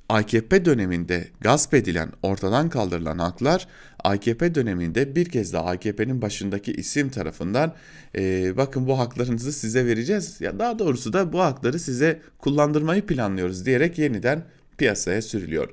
AKP 0.08 0.64
döneminde 0.64 1.28
gasp 1.40 1.74
edilen, 1.74 2.12
ortadan 2.22 2.68
kaldırılan 2.68 3.18
haklar 3.18 3.68
AKP 4.04 4.54
döneminde 4.54 5.16
bir 5.16 5.28
kez 5.28 5.52
daha 5.52 5.66
AKP'nin 5.66 6.22
başındaki 6.22 6.72
isim 6.72 7.08
tarafından 7.08 7.74
e, 8.16 8.56
bakın 8.56 8.86
bu 8.86 8.98
haklarınızı 8.98 9.52
size 9.52 9.86
vereceğiz 9.86 10.40
ya 10.40 10.58
daha 10.58 10.78
doğrusu 10.78 11.12
da 11.12 11.32
bu 11.32 11.40
hakları 11.40 11.78
size 11.78 12.20
kullandırmayı 12.38 13.06
planlıyoruz 13.06 13.66
diyerek 13.66 13.98
yeniden 13.98 14.44
piyasaya 14.78 15.22
sürülüyor. 15.22 15.68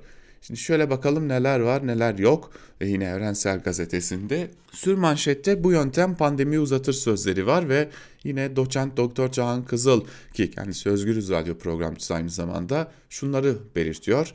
Şimdi 0.48 0.60
şöyle 0.60 0.90
bakalım 0.90 1.28
neler 1.28 1.60
var 1.60 1.88
neler 1.88 2.18
yok. 2.18 2.52
E 2.82 2.88
yine 2.88 3.04
Evrensel 3.04 3.60
Gazetesi'nde 3.60 4.52
sür 4.72 4.94
manşette 4.94 5.64
bu 5.64 5.72
yöntem 5.72 6.16
pandemi 6.16 6.60
uzatır 6.60 6.94
sözleri 6.94 7.48
var 7.48 7.70
ve 7.70 7.90
yine 8.24 8.56
doçent 8.56 8.98
doktor 8.98 9.32
Cahan 9.32 9.66
Kızıl 9.66 10.06
ki 10.34 10.52
kendisi 10.52 10.90
Özgürüz 10.90 11.30
Radyo 11.30 11.58
programcısı 11.58 12.14
aynı 12.14 12.30
zamanda 12.30 12.92
şunları 13.10 13.58
belirtiyor. 13.76 14.34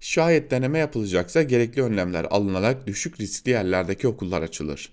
Şayet 0.00 0.50
deneme 0.50 0.78
yapılacaksa 0.78 1.42
gerekli 1.42 1.82
önlemler 1.82 2.26
alınarak 2.30 2.86
düşük 2.86 3.20
riskli 3.20 3.50
yerlerdeki 3.50 4.08
okullar 4.08 4.42
açılır. 4.42 4.92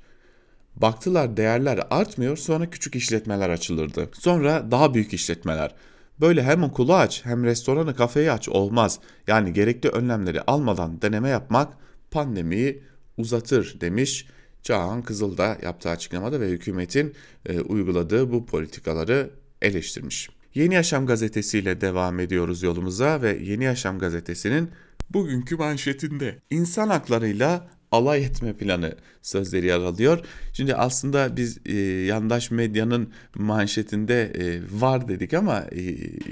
Baktılar 0.75 1.37
değerler 1.37 1.79
artmıyor 1.89 2.37
sonra 2.37 2.69
küçük 2.69 2.95
işletmeler 2.95 3.49
açılırdı. 3.49 4.09
Sonra 4.13 4.71
daha 4.71 4.93
büyük 4.93 5.13
işletmeler. 5.13 5.75
Böyle 6.21 6.43
hem 6.43 6.63
okulu 6.63 6.95
aç 6.95 7.25
hem 7.25 7.43
restoranı 7.43 7.95
kafeyi 7.95 8.31
aç 8.31 8.49
olmaz. 8.49 8.99
Yani 9.27 9.53
gerekli 9.53 9.89
önlemleri 9.89 10.41
almadan 10.41 11.01
deneme 11.01 11.29
yapmak 11.29 11.73
pandemiyi 12.11 12.83
uzatır 13.17 13.81
demiş. 13.81 14.27
Cahan 14.63 15.01
Kızıl 15.01 15.37
da 15.37 15.57
yaptığı 15.63 15.89
açıklamada 15.89 16.41
ve 16.41 16.49
hükümetin 16.49 17.13
e, 17.45 17.59
uyguladığı 17.59 18.31
bu 18.31 18.45
politikaları 18.45 19.29
eleştirmiş. 19.61 20.29
Yeni 20.55 20.73
Yaşam 20.73 21.05
gazetesiyle 21.05 21.81
devam 21.81 22.19
ediyoruz 22.19 22.63
yolumuza 22.63 23.21
ve 23.21 23.37
Yeni 23.41 23.63
Yaşam 23.63 23.99
gazetesinin 23.99 24.69
bugünkü 25.09 25.55
manşetinde 25.55 26.39
insan 26.49 26.89
haklarıyla 26.89 27.69
alay 27.91 28.23
etme 28.23 28.53
planı 28.53 28.95
sözleri 29.21 29.65
yer 29.65 29.79
alıyor. 29.79 30.19
Şimdi 30.53 30.75
aslında 30.75 31.37
biz 31.37 31.57
e, 31.65 31.73
yandaş 31.81 32.51
medyanın 32.51 33.13
manşetinde 33.35 34.23
e, 34.23 34.61
var 34.81 35.07
dedik 35.07 35.33
ama 35.33 35.65
e, 35.71 35.81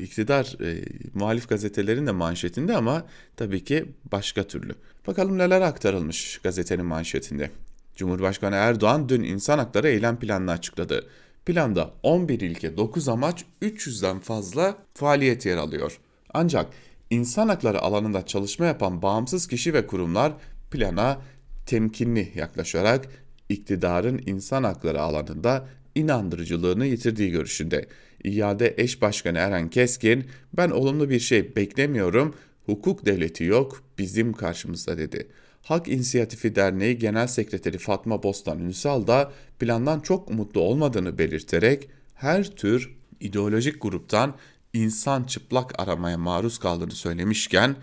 iktidar 0.03 0.57
e, 0.61 0.85
muhalif 1.13 1.49
gazetelerin 1.49 2.07
de 2.07 2.11
manşetinde 2.11 2.75
ama 2.75 3.05
tabii 3.35 3.63
ki 3.63 3.85
başka 4.11 4.43
türlü. 4.43 4.75
Bakalım 5.07 5.37
neler 5.37 5.61
aktarılmış 5.61 6.37
gazetenin 6.43 6.85
manşetinde. 6.85 7.51
Cumhurbaşkanı 7.95 8.55
Erdoğan 8.55 9.09
dün 9.09 9.23
insan 9.23 9.57
hakları 9.57 9.87
eylem 9.89 10.19
planını 10.19 10.51
açıkladı. 10.51 11.07
Planda 11.45 11.91
11 12.03 12.39
ilke 12.39 12.77
9 12.77 13.09
amaç 13.09 13.45
300'den 13.61 14.19
fazla 14.19 14.77
faaliyet 14.93 15.45
yer 15.45 15.57
alıyor. 15.57 15.99
Ancak 16.33 16.69
insan 17.09 17.49
hakları 17.49 17.81
alanında 17.81 18.25
çalışma 18.25 18.65
yapan 18.65 19.01
bağımsız 19.01 19.47
kişi 19.47 19.73
ve 19.73 19.87
kurumlar 19.87 20.33
plana 20.71 21.21
temkinli 21.67 22.31
yaklaşarak 22.35 23.07
iktidarın 23.49 24.21
insan 24.25 24.63
hakları 24.63 25.01
alanında 25.01 25.67
inandırıcılığını 25.95 26.85
yitirdiği 26.85 27.31
görüşünde. 27.31 27.87
İade 28.23 28.73
eş 28.77 29.01
başkanı 29.01 29.37
Eren 29.37 29.69
Keskin, 29.69 30.25
ben 30.53 30.69
olumlu 30.69 31.09
bir 31.09 31.19
şey 31.19 31.55
beklemiyorum, 31.55 32.35
hukuk 32.65 33.05
devleti 33.05 33.43
yok 33.43 33.83
bizim 33.97 34.33
karşımızda 34.33 34.97
dedi. 34.97 35.27
Hak 35.61 35.87
İnisiyatifi 35.87 36.55
Derneği 36.55 36.97
Genel 36.97 37.27
Sekreteri 37.27 37.77
Fatma 37.77 38.23
Bostan 38.23 38.59
Ünsal 38.59 39.07
da 39.07 39.31
plandan 39.59 39.99
çok 39.99 40.29
umutlu 40.29 40.61
olmadığını 40.61 41.17
belirterek 41.17 41.89
her 42.13 42.43
tür 42.43 42.97
ideolojik 43.19 43.81
gruptan 43.81 44.35
insan 44.73 45.23
çıplak 45.23 45.79
aramaya 45.79 46.17
maruz 46.17 46.57
kaldığını 46.57 46.91
söylemişken 46.91 47.75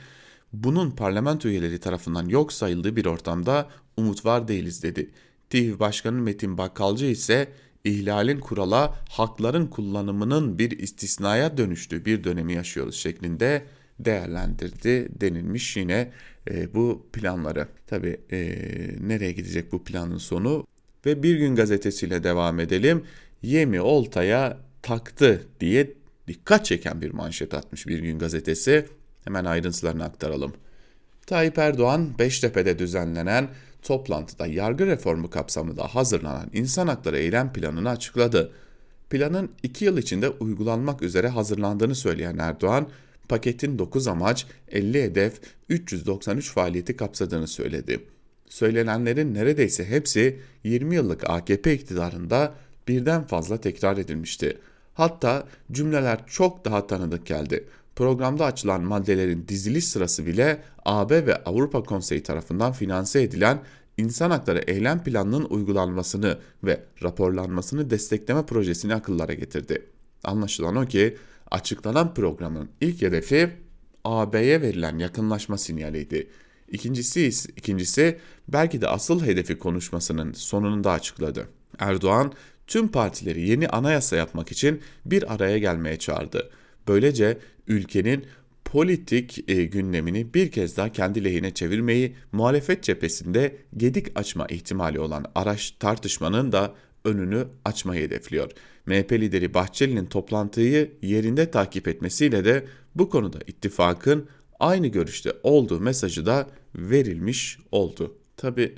bunun 0.62 0.90
parlamento 0.90 1.48
üyeleri 1.48 1.78
tarafından 1.78 2.28
yok 2.28 2.52
sayıldığı 2.52 2.96
bir 2.96 3.06
ortamda 3.06 3.68
umut 3.96 4.24
var 4.24 4.48
değiliz 4.48 4.82
dedi. 4.82 5.10
TİV 5.50 5.78
Başkanı 5.78 6.20
Metin 6.20 6.58
Bakkalcı 6.58 7.06
ise 7.06 7.48
ihlalin 7.84 8.40
kurala 8.40 8.98
hakların 9.08 9.66
kullanımının 9.66 10.58
bir 10.58 10.70
istisnaya 10.70 11.56
dönüştüğü 11.56 12.04
bir 12.04 12.24
dönemi 12.24 12.52
yaşıyoruz 12.52 12.96
şeklinde 12.96 13.64
değerlendirdi 13.98 15.08
denilmiş 15.20 15.76
yine 15.76 16.12
e, 16.50 16.74
bu 16.74 17.06
planları. 17.12 17.68
Tabi 17.86 18.20
e, 18.32 18.38
nereye 19.00 19.32
gidecek 19.32 19.72
bu 19.72 19.84
planın 19.84 20.18
sonu 20.18 20.66
ve 21.06 21.22
Bir 21.22 21.36
Gün 21.36 21.54
gazetesiyle 21.54 22.24
devam 22.24 22.60
edelim. 22.60 23.04
Yemi 23.42 23.80
oltaya 23.80 24.58
taktı 24.82 25.46
diye 25.60 25.92
dikkat 26.28 26.64
çeken 26.64 27.02
bir 27.02 27.10
manşet 27.10 27.54
atmış 27.54 27.86
Bir 27.86 27.98
Gün 27.98 28.18
gazetesi. 28.18 28.86
Hemen 29.24 29.44
ayrıntılarını 29.44 30.04
aktaralım. 30.04 30.52
Tayyip 31.26 31.58
Erdoğan 31.58 32.18
Beştepe'de 32.18 32.78
düzenlenen 32.78 33.48
toplantıda 33.82 34.46
yargı 34.46 34.86
reformu 34.86 35.30
kapsamında 35.30 35.86
hazırlanan 35.86 36.50
insan 36.52 36.88
hakları 36.88 37.18
eylem 37.18 37.52
planını 37.52 37.90
açıkladı. 37.90 38.52
Planın 39.10 39.50
2 39.62 39.84
yıl 39.84 39.98
içinde 39.98 40.28
uygulanmak 40.28 41.02
üzere 41.02 41.28
hazırlandığını 41.28 41.94
söyleyen 41.94 42.38
Erdoğan, 42.38 42.88
paketin 43.28 43.78
9 43.78 44.08
amaç, 44.08 44.46
50 44.68 45.02
hedef, 45.02 45.40
393 45.68 46.50
faaliyeti 46.50 46.96
kapsadığını 46.96 47.48
söyledi. 47.48 48.00
Söylenenlerin 48.48 49.34
neredeyse 49.34 49.84
hepsi 49.84 50.40
20 50.64 50.94
yıllık 50.94 51.30
AKP 51.30 51.74
iktidarında 51.74 52.54
birden 52.88 53.22
fazla 53.22 53.60
tekrar 53.60 53.98
edilmişti. 53.98 54.58
Hatta 54.94 55.46
cümleler 55.72 56.20
çok 56.26 56.64
daha 56.64 56.86
tanıdık 56.86 57.26
geldi. 57.26 57.64
Programda 57.96 58.44
açılan 58.44 58.82
maddelerin 58.82 59.48
diziliş 59.48 59.84
sırası 59.84 60.26
bile 60.26 60.62
AB 60.84 61.26
ve 61.26 61.36
Avrupa 61.44 61.82
Konseyi 61.82 62.22
tarafından 62.22 62.72
finanse 62.72 63.22
edilen 63.22 63.62
insan 63.98 64.30
hakları 64.30 64.58
eylem 64.58 65.04
planının 65.04 65.44
uygulanmasını 65.44 66.38
ve 66.64 66.80
raporlanmasını 67.02 67.90
destekleme 67.90 68.46
projesini 68.46 68.94
akıllara 68.94 69.34
getirdi. 69.34 69.86
Anlaşılan 70.24 70.76
o 70.76 70.86
ki 70.86 71.16
açıklanan 71.50 72.14
programın 72.14 72.68
ilk 72.80 73.02
hedefi 73.02 73.50
AB'ye 74.04 74.62
verilen 74.62 74.98
yakınlaşma 74.98 75.58
sinyaliydi. 75.58 76.30
İkincisi, 76.68 77.50
ikincisi 77.56 78.18
belki 78.48 78.80
de 78.80 78.88
asıl 78.88 79.26
hedefi 79.26 79.58
konuşmasının 79.58 80.32
sonunda 80.32 80.90
açıkladı. 80.90 81.48
Erdoğan 81.78 82.32
tüm 82.66 82.88
partileri 82.88 83.48
yeni 83.48 83.68
anayasa 83.68 84.16
yapmak 84.16 84.52
için 84.52 84.80
bir 85.04 85.34
araya 85.34 85.58
gelmeye 85.58 85.98
çağırdı. 85.98 86.50
Böylece 86.88 87.38
ülkenin 87.68 88.26
politik 88.64 89.50
e, 89.50 89.64
gündemini 89.64 90.34
bir 90.34 90.50
kez 90.50 90.76
daha 90.76 90.92
kendi 90.92 91.24
lehine 91.24 91.54
çevirmeyi, 91.54 92.16
muhalefet 92.32 92.82
cephesinde 92.82 93.56
gedik 93.76 94.18
açma 94.18 94.46
ihtimali 94.46 95.00
olan 95.00 95.24
araç 95.34 95.70
tartışmanın 95.70 96.52
da 96.52 96.74
önünü 97.04 97.46
açmayı 97.64 98.02
hedefliyor. 98.02 98.50
MHP 98.86 99.12
lideri 99.12 99.54
Bahçeli'nin 99.54 100.06
toplantıyı 100.06 100.92
yerinde 101.02 101.50
takip 101.50 101.88
etmesiyle 101.88 102.44
de 102.44 102.64
bu 102.94 103.10
konuda 103.10 103.38
ittifakın 103.46 104.28
aynı 104.60 104.86
görüşte 104.86 105.32
olduğu 105.42 105.80
mesajı 105.80 106.26
da 106.26 106.48
verilmiş 106.74 107.58
oldu. 107.72 108.16
Tabi 108.36 108.74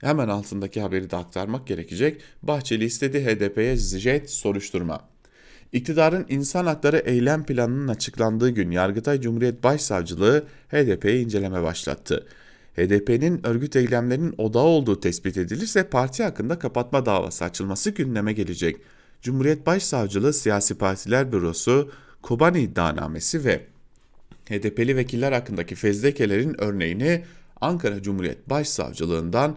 hemen 0.00 0.28
altındaki 0.28 0.80
haberi 0.80 1.10
de 1.10 1.16
aktarmak 1.16 1.66
gerekecek. 1.66 2.20
Bahçeli 2.42 2.84
istedi 2.84 3.24
HDP'ye 3.24 3.76
jet 3.76 4.30
soruşturma. 4.30 5.09
İktidarın 5.72 6.26
insan 6.28 6.66
hakları 6.66 6.96
eylem 6.96 7.44
planının 7.44 7.88
açıklandığı 7.88 8.50
gün 8.50 8.70
Yargıtay 8.70 9.20
Cumhuriyet 9.20 9.64
Başsavcılığı 9.64 10.44
HDP'ye 10.68 11.20
inceleme 11.20 11.62
başlattı. 11.62 12.26
HDP'nin 12.76 13.46
örgüt 13.46 13.76
eylemlerinin 13.76 14.34
odağı 14.38 14.62
olduğu 14.62 15.00
tespit 15.00 15.36
edilirse 15.36 15.82
parti 15.88 16.22
hakkında 16.22 16.58
kapatma 16.58 17.06
davası 17.06 17.44
açılması 17.44 17.90
gündeme 17.90 18.32
gelecek. 18.32 18.76
Cumhuriyet 19.22 19.66
Başsavcılığı 19.66 20.32
Siyasi 20.32 20.78
Partiler 20.78 21.32
Bürosu, 21.32 21.90
Kobani 22.22 22.60
iddianamesi 22.60 23.44
ve 23.44 23.66
HDP'li 24.48 24.96
vekiller 24.96 25.32
hakkındaki 25.32 25.74
fezlekelerin 25.74 26.60
örneğini 26.60 27.24
Ankara 27.60 28.02
Cumhuriyet 28.02 28.50
Başsavcılığından 28.50 29.56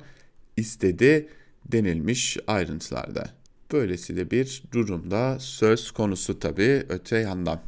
istedi 0.58 1.28
denilmiş 1.66 2.38
ayrıntılarda. 2.48 3.43
Böylesi 3.72 4.18
de 4.18 4.32
bir 4.32 4.64
durumda 4.72 5.38
söz 5.40 5.92
konusu 5.92 6.40
tabii 6.40 6.84
öte 6.90 7.18
yandan. 7.18 7.62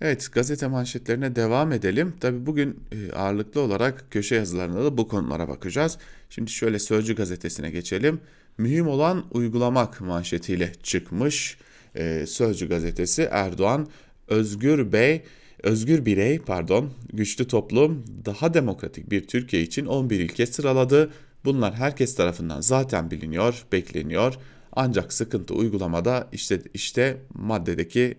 Evet 0.00 0.28
gazete 0.32 0.66
manşetlerine 0.66 1.36
devam 1.36 1.72
edelim. 1.72 2.14
Tabii 2.20 2.46
bugün 2.46 2.80
e, 2.92 3.12
ağırlıklı 3.12 3.60
olarak 3.60 4.04
köşe 4.10 4.34
yazılarında 4.34 4.84
da 4.84 4.98
bu 4.98 5.08
konulara 5.08 5.48
bakacağız. 5.48 5.98
Şimdi 6.30 6.50
şöyle 6.50 6.78
Sözcü 6.78 7.16
gazetesine 7.16 7.70
geçelim. 7.70 8.20
Mühim 8.58 8.88
olan 8.88 9.24
uygulamak 9.30 10.00
manşetiyle 10.00 10.72
çıkmış 10.82 11.58
e, 11.94 12.26
Sözcü 12.26 12.68
gazetesi 12.68 13.22
Erdoğan 13.22 13.88
Özgür 14.28 14.92
Bey 14.92 15.22
Özgür 15.62 16.04
birey, 16.06 16.38
pardon, 16.38 16.92
güçlü 17.12 17.48
toplum, 17.48 18.04
daha 18.24 18.54
demokratik 18.54 19.10
bir 19.10 19.26
Türkiye 19.26 19.62
için 19.62 19.86
11 19.86 20.20
ilke 20.20 20.46
sıraladı. 20.46 21.10
Bunlar 21.44 21.74
herkes 21.74 22.14
tarafından 22.14 22.60
zaten 22.60 23.10
biliniyor, 23.10 23.64
bekleniyor. 23.72 24.34
Ancak 24.80 25.12
sıkıntı 25.12 25.54
uygulamada 25.54 26.28
işte 26.32 26.62
işte 26.74 27.22
maddedeki 27.34 28.18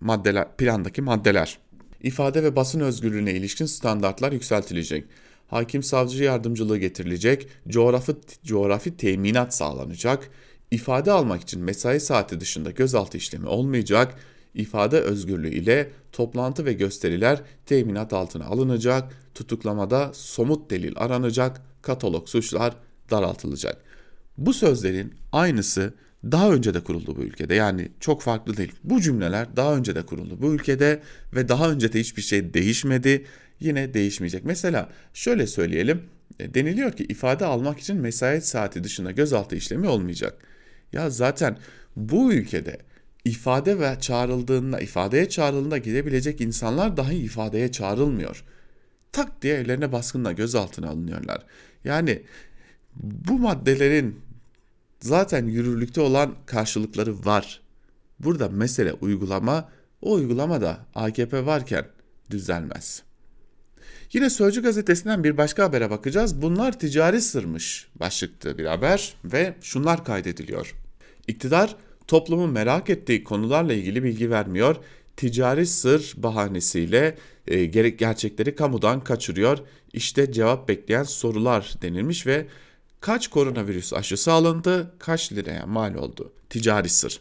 maddeler 0.00 0.56
plandaki 0.56 1.02
maddeler. 1.02 1.58
İfade 2.02 2.42
ve 2.42 2.56
basın 2.56 2.80
özgürlüğüne 2.80 3.32
ilişkin 3.32 3.66
standartlar 3.66 4.32
yükseltilecek. 4.32 5.04
Hakim 5.48 5.82
savcı 5.82 6.24
yardımcılığı 6.24 6.78
getirilecek, 6.78 7.48
coğrafi, 7.68 8.12
coğrafi 8.44 8.96
teminat 8.96 9.54
sağlanacak, 9.54 10.30
ifade 10.70 11.12
almak 11.12 11.42
için 11.42 11.62
mesai 11.62 12.00
saati 12.00 12.40
dışında 12.40 12.70
gözaltı 12.70 13.18
işlemi 13.18 13.46
olmayacak, 13.46 14.14
ifade 14.54 15.00
özgürlüğü 15.00 15.54
ile 15.54 15.90
toplantı 16.12 16.64
ve 16.64 16.72
gösteriler 16.72 17.42
teminat 17.66 18.12
altına 18.12 18.44
alınacak, 18.44 19.12
tutuklamada 19.34 20.10
somut 20.14 20.70
delil 20.70 20.92
aranacak, 20.96 21.62
katalog 21.82 22.28
suçlar 22.28 22.76
daraltılacak. 23.10 23.91
Bu 24.38 24.54
sözlerin 24.54 25.14
aynısı 25.32 25.94
daha 26.24 26.52
önce 26.52 26.74
de 26.74 26.80
kuruldu 26.80 27.16
bu 27.16 27.22
ülkede. 27.22 27.54
Yani 27.54 27.88
çok 28.00 28.22
farklı 28.22 28.56
değil. 28.56 28.72
Bu 28.84 29.00
cümleler 29.00 29.56
daha 29.56 29.76
önce 29.76 29.94
de 29.94 30.02
kuruldu 30.02 30.38
bu 30.40 30.54
ülkede 30.54 31.02
ve 31.34 31.48
daha 31.48 31.70
önce 31.70 31.92
de 31.92 32.00
hiçbir 32.00 32.22
şey 32.22 32.54
değişmedi. 32.54 33.24
Yine 33.60 33.94
değişmeyecek. 33.94 34.44
Mesela 34.44 34.88
şöyle 35.14 35.46
söyleyelim. 35.46 36.02
E, 36.40 36.54
deniliyor 36.54 36.92
ki 36.92 37.04
ifade 37.04 37.44
almak 37.44 37.78
için 37.78 37.96
mesai 37.96 38.40
saati 38.40 38.84
dışında 38.84 39.10
gözaltı 39.10 39.56
işlemi 39.56 39.88
olmayacak. 39.88 40.34
Ya 40.92 41.10
zaten 41.10 41.58
bu 41.96 42.32
ülkede 42.32 42.78
ifade 43.24 43.78
ve 43.80 43.96
çağrıldığında, 44.00 44.80
ifadeye 44.80 45.28
çağrıldığında 45.28 45.78
gidebilecek 45.78 46.40
insanlar 46.40 46.96
dahi 46.96 47.16
ifadeye 47.16 47.72
çağrılmıyor. 47.72 48.44
Tak 49.12 49.42
diye 49.42 49.54
evlerine 49.54 49.92
baskınla 49.92 50.32
gözaltına 50.32 50.88
alınıyorlar. 50.88 51.46
Yani 51.84 52.22
bu 52.96 53.38
maddelerin 53.38 54.20
zaten 55.00 55.46
yürürlükte 55.46 56.00
olan 56.00 56.34
karşılıkları 56.46 57.24
var. 57.24 57.60
Burada 58.18 58.48
mesele 58.48 58.92
uygulama, 58.92 59.68
o 60.02 60.12
uygulama 60.12 60.60
da 60.60 60.78
AKP 60.94 61.46
varken 61.46 61.86
düzelmez. 62.30 63.02
Yine 64.12 64.30
Sözcü 64.30 64.62
gazetesinden 64.62 65.24
bir 65.24 65.36
başka 65.36 65.64
habere 65.64 65.90
bakacağız. 65.90 66.42
Bunlar 66.42 66.78
ticari 66.78 67.20
sırmış 67.20 67.88
başlıklı 67.94 68.58
bir 68.58 68.64
haber 68.64 69.14
ve 69.24 69.54
şunlar 69.60 70.04
kaydediliyor. 70.04 70.74
İktidar 71.28 71.76
toplumun 72.06 72.50
merak 72.50 72.90
ettiği 72.90 73.24
konularla 73.24 73.72
ilgili 73.72 74.02
bilgi 74.02 74.30
vermiyor. 74.30 74.76
Ticari 75.16 75.66
sır 75.66 76.14
bahanesiyle 76.16 77.16
e, 77.46 77.64
gerçekleri 77.64 78.54
kamudan 78.54 79.04
kaçırıyor. 79.04 79.58
İşte 79.92 80.32
cevap 80.32 80.68
bekleyen 80.68 81.02
sorular 81.02 81.74
denilmiş 81.82 82.26
ve 82.26 82.46
kaç 83.02 83.28
koronavirüs 83.28 83.92
aşısı 83.92 84.32
alındı, 84.32 84.94
kaç 84.98 85.32
liraya 85.32 85.66
mal 85.66 85.94
oldu? 85.94 86.32
Ticari 86.50 86.88
sır. 86.88 87.20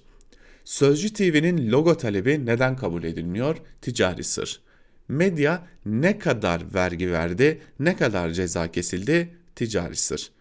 Sözcü 0.66 1.14
TV'nin 1.14 1.72
logo 1.72 1.98
talebi 1.98 2.46
neden 2.46 2.76
kabul 2.76 3.04
edilmiyor? 3.04 3.58
Ticari 3.82 4.24
sır. 4.24 4.62
Medya 5.08 5.68
ne 5.86 6.20
kadar 6.20 6.74
vergi 6.74 7.12
verdi, 7.12 7.62
ne 7.80 7.96
kadar 7.96 8.32
ceza 8.32 8.72
kesildi? 8.72 9.36
Ticari 9.56 9.96
sır. 9.96 10.32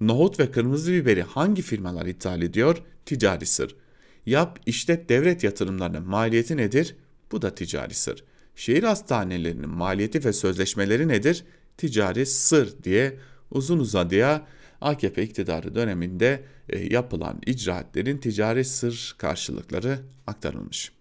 Nohut 0.00 0.40
ve 0.40 0.50
kırmızı 0.50 0.92
biberi 0.92 1.22
hangi 1.22 1.62
firmalar 1.62 2.06
ithal 2.06 2.42
ediyor? 2.42 2.82
Ticari 3.06 3.46
sır. 3.46 3.76
Yap, 4.26 4.60
işlet 4.66 5.08
devlet 5.08 5.44
yatırımlarının 5.44 6.02
maliyeti 6.02 6.56
nedir? 6.56 6.96
Bu 7.32 7.42
da 7.42 7.54
ticari 7.54 7.94
sır. 7.94 8.24
Şehir 8.56 8.82
hastanelerinin 8.82 9.68
maliyeti 9.68 10.24
ve 10.24 10.32
sözleşmeleri 10.32 11.08
nedir? 11.08 11.44
Ticari 11.76 12.26
sır 12.26 12.82
diye 12.82 13.16
uzun 13.50 13.78
uzadıya 13.78 14.46
AKP 14.80 15.22
iktidarı 15.22 15.74
döneminde 15.74 16.42
e, 16.68 16.78
yapılan 16.78 17.40
icraatlerin 17.46 18.18
ticari 18.18 18.64
sır 18.64 19.14
karşılıkları 19.18 19.98
aktarılmış. 20.26 20.92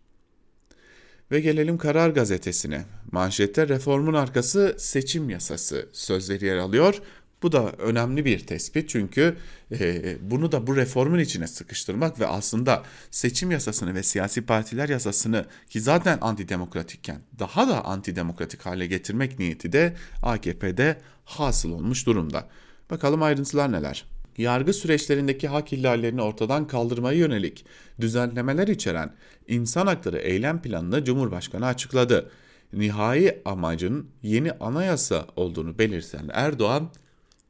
Ve 1.31 1.39
gelelim 1.39 1.77
Karar 1.77 2.09
Gazetesi'ne. 2.09 2.85
Manşette 3.11 3.67
reformun 3.67 4.13
arkası 4.13 4.75
seçim 4.77 5.29
yasası 5.29 5.89
sözleri 5.93 6.45
yer 6.45 6.57
alıyor. 6.57 7.01
Bu 7.41 7.51
da 7.51 7.71
önemli 7.71 8.25
bir 8.25 8.39
tespit 8.39 8.89
çünkü 8.89 9.37
e, 9.71 10.17
bunu 10.21 10.51
da 10.51 10.67
bu 10.67 10.75
reformun 10.75 11.19
içine 11.19 11.47
sıkıştırmak 11.47 12.19
ve 12.19 12.27
aslında 12.27 12.83
seçim 13.11 13.51
yasasını 13.51 13.95
ve 13.95 14.03
siyasi 14.03 14.41
partiler 14.41 14.89
yasasını 14.89 15.45
ki 15.69 15.81
zaten 15.81 16.17
antidemokratikken 16.21 17.21
daha 17.39 17.67
da 17.67 17.85
antidemokratik 17.85 18.65
hale 18.65 18.85
getirmek 18.87 19.39
niyeti 19.39 19.71
de 19.71 19.95
AKP'de 20.23 20.97
hasıl 21.25 21.71
olmuş 21.71 22.05
durumda. 22.05 22.47
Bakalım 22.89 23.23
ayrıntılar 23.23 23.71
neler? 23.71 24.05
Yargı 24.37 24.73
süreçlerindeki 24.73 25.47
hak 25.47 25.73
ihlallerini 25.73 26.21
ortadan 26.21 26.67
kaldırmaya 26.67 27.17
yönelik 27.17 27.65
düzenlemeler 27.99 28.67
içeren 28.67 29.13
insan 29.47 29.87
hakları 29.87 30.17
eylem 30.17 30.61
planını 30.61 31.03
Cumhurbaşkanı 31.03 31.65
açıkladı. 31.65 32.31
Nihai 32.73 33.41
amacın 33.45 34.09
yeni 34.23 34.51
anayasa 34.51 35.27
olduğunu 35.35 35.77
belirten 35.77 36.29
Erdoğan, 36.33 36.89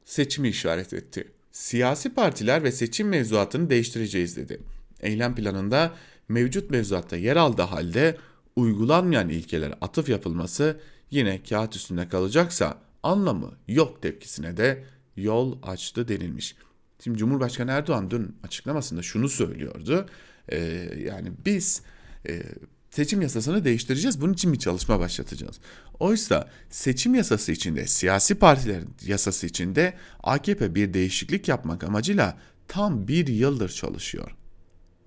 seçimi 0.06 0.50
işaret 0.50 0.94
etti. 0.94 1.32
Siyasi 1.52 2.14
partiler 2.14 2.64
ve 2.64 2.72
seçim 2.72 3.08
mevzuatını 3.08 3.70
değiştireceğiz 3.70 4.38
dedi. 4.38 4.62
Eylem 5.02 5.36
planında 5.36 5.92
mevcut 6.30 6.72
mevzuatta 6.72 7.18
yer 7.18 7.36
aldığı 7.36 7.62
halde 7.62 8.18
uygulanmayan 8.56 9.30
ilkelere 9.30 9.74
atıf 9.82 10.10
yapılması 10.10 10.80
yine 11.12 11.44
kağıt 11.44 11.76
üstünde 11.76 12.10
kalacaksa 12.10 12.78
anlamı 13.04 13.52
yok 13.68 14.02
tepkisine 14.02 14.58
de 14.58 14.84
yol 15.22 15.58
açtı 15.64 16.08
denilmiş. 16.08 16.56
Şimdi 17.04 17.18
Cumhurbaşkanı 17.18 17.72
Erdoğan 17.72 18.12
dün 18.12 18.36
açıklamasında 18.44 19.02
şunu 19.02 19.30
söylüyordu. 19.30 20.06
Ee, 20.52 20.58
yani 21.06 21.32
biz 21.46 21.82
e, 22.30 22.44
seçim 22.92 23.22
yasasını 23.22 23.66
değiştireceğiz. 23.66 24.22
Bunun 24.22 24.34
için 24.34 24.54
bir 24.54 24.60
çalışma 24.60 25.00
başlatacağız. 25.00 25.60
Oysa 26.00 26.50
seçim 26.70 27.16
yasası 27.16 27.52
içinde, 27.52 27.88
siyasi 27.88 28.36
partilerin 28.36 28.94
yasası 29.06 29.48
içinde 29.48 29.94
AKP 30.24 30.76
bir 30.76 30.94
değişiklik 30.94 31.48
yapmak 31.48 31.84
amacıyla 31.84 32.38
tam 32.68 33.08
bir 33.08 33.28
yıldır 33.28 33.70
çalışıyor. 33.70 34.36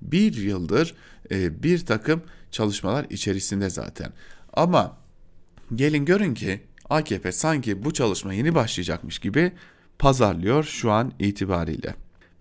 Bir 0.02 0.34
yıldır 0.34 0.94
e, 1.30 1.62
bir 1.62 1.86
takım 1.86 2.22
çalışmalar 2.50 3.06
içerisinde 3.10 3.70
zaten. 3.70 4.12
Ama 4.52 4.98
gelin 5.74 6.04
görün 6.04 6.34
ki 6.34 6.60
AKP 6.88 7.32
sanki 7.32 7.84
bu 7.84 7.92
çalışma 7.92 8.34
yeni 8.34 8.54
başlayacakmış 8.54 9.18
gibi 9.18 9.52
pazarlıyor 9.98 10.64
şu 10.64 10.90
an 10.90 11.12
itibariyle. 11.18 11.94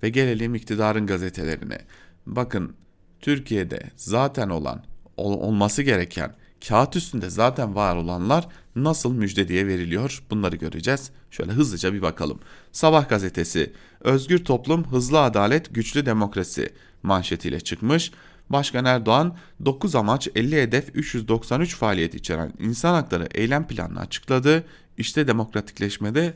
Ve 0.04 0.10
gelelim 0.10 0.56
iktidarın 0.56 1.08
gazetelerine. 1.08 1.78
Bakın 2.26 2.76
Türkiye'de 3.20 3.92
zaten 3.96 4.50
olan 4.50 4.84
olması 5.18 5.82
gereken 5.82 6.36
kağıt 6.68 6.96
üstünde 6.96 7.30
zaten 7.30 7.76
var 7.76 7.96
olanlar 7.96 8.48
nasıl 8.76 9.14
müjde 9.14 9.48
diye 9.48 9.68
veriliyor 9.68 10.24
bunları 10.30 10.56
göreceğiz. 10.56 11.12
Şöyle 11.32 11.52
hızlıca 11.52 11.94
bir 11.94 12.02
bakalım. 12.02 12.40
Sabah 12.72 13.10
gazetesi 13.10 13.74
Özgür 14.02 14.46
Toplum, 14.46 14.84
Hızlı 14.84 15.20
Adalet, 15.22 15.76
Güçlü 15.76 16.06
Demokrasi 16.06 16.70
manşetiyle 17.04 17.60
çıkmış. 17.60 18.12
Başkan 18.50 18.86
Erdoğan 18.86 19.38
9 19.66 19.96
amaç 19.96 20.28
50 20.36 20.62
hedef 20.62 20.90
393 20.94 21.76
faaliyet 21.76 22.16
içeren 22.16 22.54
insan 22.60 22.94
hakları 22.94 23.28
eylem 23.34 23.68
planını 23.68 24.00
açıkladı. 24.00 24.64
İşte 24.98 25.28
demokratikleşmede 25.28 26.34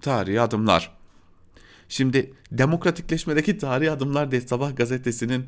tarihi 0.00 0.40
adımlar. 0.40 0.92
Şimdi 1.88 2.32
demokratikleşmedeki 2.52 3.58
tarihi 3.58 3.90
adımlar 3.90 4.30
diye 4.30 4.40
Sabah 4.40 4.76
gazetesinin 4.76 5.44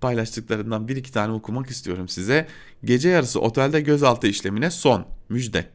paylaştıklarından 0.00 0.88
bir 0.88 0.96
iki 0.96 1.12
tane 1.12 1.32
okumak 1.32 1.70
istiyorum 1.70 2.08
size. 2.08 2.46
Gece 2.84 3.08
yarısı 3.08 3.40
otelde 3.40 3.80
gözaltı 3.80 4.26
işlemine 4.26 4.70
son 4.70 5.06
müjde. 5.28 5.66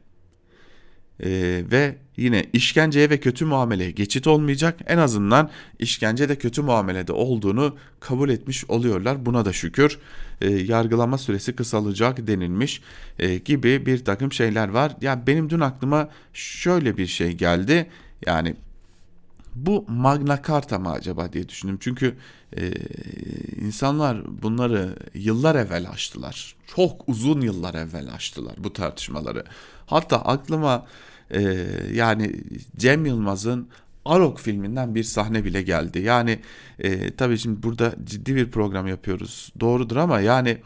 Ee, 1.23 1.63
ve 1.71 1.95
yine 2.17 2.45
işkenceye 2.53 3.09
ve 3.09 3.19
kötü 3.19 3.45
muameleye 3.45 3.91
geçit 3.91 4.27
olmayacak. 4.27 4.79
En 4.87 4.97
azından 4.97 5.49
işkence 5.79 6.29
de 6.29 6.35
kötü 6.35 6.61
muamelede 6.61 7.11
olduğunu 7.11 7.77
kabul 7.99 8.29
etmiş 8.29 8.65
oluyorlar. 8.65 9.25
Buna 9.25 9.45
da 9.45 9.53
şükür 9.53 9.99
e, 10.41 10.49
yargılama 10.51 11.17
süresi 11.17 11.55
kısalacak 11.55 12.27
denilmiş 12.27 12.81
e, 13.19 13.37
gibi 13.37 13.85
bir 13.85 14.05
takım 14.05 14.31
şeyler 14.31 14.69
var. 14.69 14.95
Ya 15.01 15.27
benim 15.27 15.49
dün 15.49 15.59
aklıma 15.59 16.09
şöyle 16.33 16.97
bir 16.97 17.07
şey 17.07 17.31
geldi. 17.31 17.89
Yani 18.25 18.55
bu 19.55 19.85
Magna 19.87 20.41
Carta 20.47 20.79
mı 20.79 20.91
acaba 20.91 21.33
diye 21.33 21.49
düşündüm. 21.49 21.77
Çünkü 21.79 22.17
e, 22.57 22.71
insanlar 23.61 24.41
bunları 24.41 24.95
yıllar 25.13 25.55
evvel 25.55 25.89
açtılar. 25.89 26.55
Çok 26.75 27.09
uzun 27.09 27.41
yıllar 27.41 27.73
evvel 27.73 28.13
açtılar 28.13 28.53
bu 28.57 28.73
tartışmaları. 28.73 29.43
Hatta 29.85 30.17
aklıma 30.17 30.85
e, 31.31 31.41
yani 31.93 32.43
Cem 32.77 33.05
Yılmaz'ın 33.05 33.69
Arok 34.05 34.39
filminden 34.39 34.95
bir 34.95 35.03
sahne 35.03 35.45
bile 35.45 35.61
geldi. 35.61 35.99
Yani 35.99 36.39
e, 36.79 37.15
tabii 37.15 37.37
şimdi 37.37 37.63
burada 37.63 37.93
ciddi 38.03 38.35
bir 38.35 38.51
program 38.51 38.87
yapıyoruz. 38.87 39.53
Doğrudur 39.59 39.95
ama 39.95 40.19
yani 40.19 40.57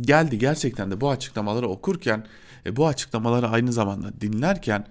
geldi 0.00 0.38
gerçekten 0.38 0.90
de 0.90 1.00
bu 1.00 1.10
açıklamaları 1.10 1.68
okurken 1.68 2.26
e, 2.66 2.76
bu 2.76 2.86
açıklamaları 2.86 3.48
aynı 3.48 3.72
zamanda 3.72 4.20
dinlerken 4.20 4.86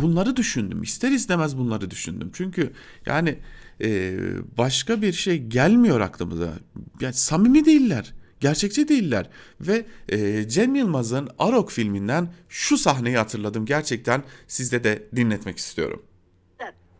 bunları 0.00 0.36
düşündüm. 0.36 0.82
İster 0.82 1.10
istemez 1.10 1.58
bunları 1.58 1.90
düşündüm. 1.90 2.30
Çünkü 2.34 2.72
yani 3.06 3.38
e, 3.80 4.18
başka 4.58 5.02
bir 5.02 5.12
şey 5.12 5.42
gelmiyor 5.42 6.00
aklımıza. 6.00 6.48
Yani 7.00 7.14
samimi 7.14 7.64
değiller. 7.64 8.14
Gerçekçi 8.40 8.88
değiller. 8.88 9.28
Ve 9.60 9.86
e, 10.08 10.48
Cem 10.48 10.74
Yılmaz'ın 10.74 11.28
Arok 11.38 11.70
filminden 11.70 12.28
şu 12.48 12.78
sahneyi 12.78 13.16
hatırladım. 13.16 13.66
Gerçekten 13.66 14.22
sizde 14.48 14.84
de 14.84 15.02
dinletmek 15.16 15.58
istiyorum. 15.58 16.02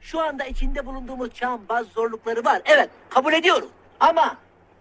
Şu 0.02 0.20
anda 0.20 0.44
içinde 0.44 0.87
bulunduğumuz 0.87 1.35
çağın 1.35 1.61
bazı 1.68 1.90
zorlukları 1.90 2.44
var. 2.44 2.62
Evet 2.64 2.90
kabul 3.09 3.33
ediyorum. 3.33 3.68
Ama 4.00 4.37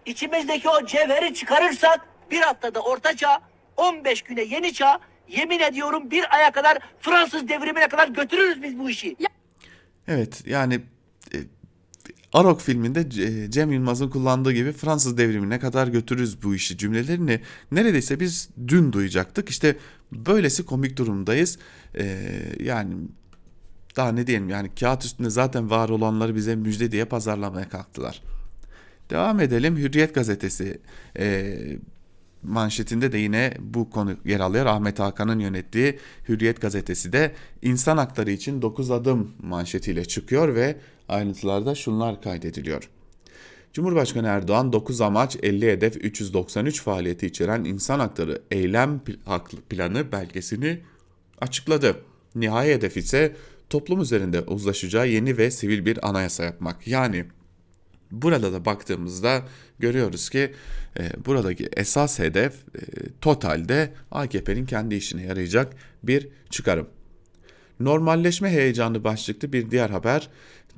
içimizdeki 0.06 0.68
o 0.68 0.86
cevheri 0.86 1.34
çıkarırsak 1.34 2.00
bir 2.30 2.40
haftada 2.40 2.80
orta 2.80 3.16
çağ, 3.16 3.40
15 3.76 4.22
güne 4.22 4.42
yeni 4.42 4.72
çağ, 4.72 5.00
yemin 5.36 5.60
ediyorum 5.60 6.10
bir 6.10 6.34
aya 6.36 6.52
kadar 6.52 6.78
Fransız 7.00 7.48
devrimine 7.48 7.88
kadar 7.88 8.08
götürürüz 8.08 8.62
biz 8.62 8.78
bu 8.78 8.90
işi. 8.90 9.16
Evet 10.08 10.42
yani 10.46 10.80
e, 11.34 11.38
Arok 12.32 12.60
filminde 12.60 13.10
Cem 13.50 13.72
Yılmaz'ın 13.72 14.10
kullandığı 14.10 14.52
gibi 14.52 14.72
Fransız 14.72 15.18
devrimine 15.18 15.58
kadar 15.58 15.88
götürürüz 15.88 16.42
bu 16.42 16.54
işi 16.54 16.78
cümlelerini 16.78 17.40
neredeyse 17.72 18.20
biz 18.20 18.48
dün 18.68 18.92
duyacaktık. 18.92 19.48
İşte 19.48 19.76
böylesi 20.12 20.66
komik 20.66 20.96
durumdayız. 20.96 21.58
Ee, 21.94 22.18
yani 22.60 22.94
daha 23.96 24.12
ne 24.12 24.26
diyelim 24.26 24.48
yani 24.48 24.74
kağıt 24.80 25.04
üstünde 25.04 25.30
zaten 25.30 25.70
var 25.70 25.88
olanları 25.88 26.34
bize 26.34 26.56
müjde 26.56 26.92
diye 26.92 27.04
pazarlamaya 27.04 27.68
kalktılar. 27.68 28.22
Devam 29.10 29.40
edelim 29.40 29.76
Hürriyet 29.76 30.14
gazetesi 30.14 30.80
e, 31.18 31.56
manşetinde 32.42 33.12
de 33.12 33.18
yine 33.18 33.54
bu 33.60 33.90
konu 33.90 34.16
yer 34.24 34.40
alıyor. 34.40 34.66
Ahmet 34.66 34.98
Hakan'ın 34.98 35.38
yönettiği 35.38 35.98
Hürriyet 36.28 36.60
gazetesi 36.60 37.12
de 37.12 37.32
insan 37.62 37.96
hakları 37.96 38.30
için 38.30 38.62
9 38.62 38.90
adım 38.90 39.30
manşetiyle 39.42 40.04
çıkıyor 40.04 40.54
ve 40.54 40.76
ayrıntılarda 41.08 41.74
şunlar 41.74 42.22
kaydediliyor. 42.22 42.88
Cumhurbaşkanı 43.72 44.26
Erdoğan 44.26 44.72
9 44.72 45.00
amaç 45.00 45.36
50 45.42 45.70
hedef 45.70 45.96
393 46.04 46.82
faaliyeti 46.82 47.26
içeren 47.26 47.64
insan 47.64 47.98
hakları 47.98 48.42
eylem 48.50 49.00
planı 49.70 50.12
belgesini 50.12 50.80
açıkladı. 51.40 51.96
Nihai 52.34 52.68
hedef 52.74 52.96
ise 52.96 53.36
toplum 53.70 54.00
üzerinde 54.00 54.40
uzlaşacağı 54.40 55.08
yeni 55.08 55.38
ve 55.38 55.50
sivil 55.50 55.86
bir 55.86 56.08
anayasa 56.08 56.44
yapmak. 56.44 56.86
Yani 56.86 57.24
burada 58.12 58.52
da 58.52 58.64
baktığımızda 58.64 59.42
görüyoruz 59.78 60.30
ki 60.30 60.52
e, 60.98 61.10
buradaki 61.26 61.68
esas 61.76 62.18
hedef 62.18 62.52
e, 62.54 62.80
totalde 63.20 63.92
AKP'nin 64.10 64.66
kendi 64.66 64.94
işine 64.94 65.22
yarayacak 65.22 65.72
bir 66.02 66.28
çıkarım. 66.50 66.88
Normalleşme 67.80 68.50
heyecanı 68.50 69.04
başlıklı 69.04 69.52
bir 69.52 69.70
diğer 69.70 69.90
haber 69.90 70.28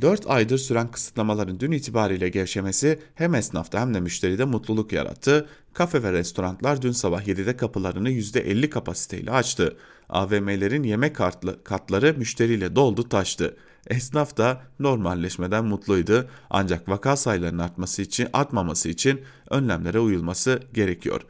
4 0.00 0.30
aydır 0.30 0.58
süren 0.58 0.90
kısıtlamaların 0.90 1.60
dün 1.60 1.72
itibariyle 1.72 2.28
gevşemesi 2.28 2.98
hem 3.14 3.34
esnafta 3.34 3.80
hem 3.80 3.94
de 3.94 4.00
müşteride 4.00 4.44
mutluluk 4.44 4.92
yarattı. 4.92 5.48
Kafe 5.74 6.02
ve 6.02 6.12
restoranlar 6.12 6.82
dün 6.82 6.92
sabah 6.92 7.22
7'de 7.22 7.56
kapılarını 7.56 8.10
%50 8.10 8.70
kapasiteyle 8.70 9.30
açtı. 9.30 9.76
AVM'lerin 10.08 10.82
yemek 10.82 11.16
katları 11.64 12.14
müşteriyle 12.18 12.76
doldu 12.76 13.08
taştı. 13.08 13.56
Esnaf 13.90 14.36
da 14.36 14.62
normalleşmeden 14.78 15.64
mutluydu 15.64 16.28
ancak 16.50 16.88
vaka 16.88 17.16
sayılarının 17.16 17.58
artması 17.58 18.02
için 18.02 18.28
artmaması 18.32 18.88
için 18.88 19.20
önlemlere 19.50 19.98
uyulması 19.98 20.60
gerekiyor. 20.74 21.20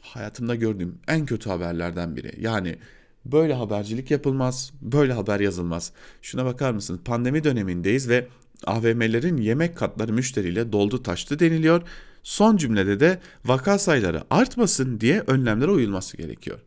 Hayatımda 0.00 0.54
gördüğüm 0.54 0.98
en 1.08 1.26
kötü 1.26 1.50
haberlerden 1.50 2.16
biri. 2.16 2.34
Yani 2.40 2.78
böyle 3.24 3.54
habercilik 3.54 4.10
yapılmaz, 4.10 4.72
böyle 4.82 5.12
haber 5.12 5.40
yazılmaz. 5.40 5.92
Şuna 6.22 6.44
bakar 6.44 6.72
mısınız? 6.72 7.00
Pandemi 7.04 7.44
dönemindeyiz 7.44 8.08
ve 8.08 8.28
AVM'lerin 8.66 9.36
yemek 9.36 9.76
katları 9.76 10.12
müşteriyle 10.12 10.72
doldu 10.72 11.02
taştı 11.02 11.38
deniliyor. 11.38 11.82
Son 12.22 12.56
cümlede 12.56 13.00
de 13.00 13.20
vaka 13.44 13.78
sayıları 13.78 14.22
artmasın 14.30 15.00
diye 15.00 15.20
önlemlere 15.26 15.70
uyulması 15.70 16.16
gerekiyor. 16.16 16.58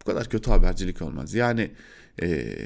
Bu 0.00 0.04
kadar 0.04 0.28
kötü 0.28 0.50
habercilik 0.50 1.02
olmaz. 1.02 1.34
Yani 1.34 1.70
e, 2.22 2.56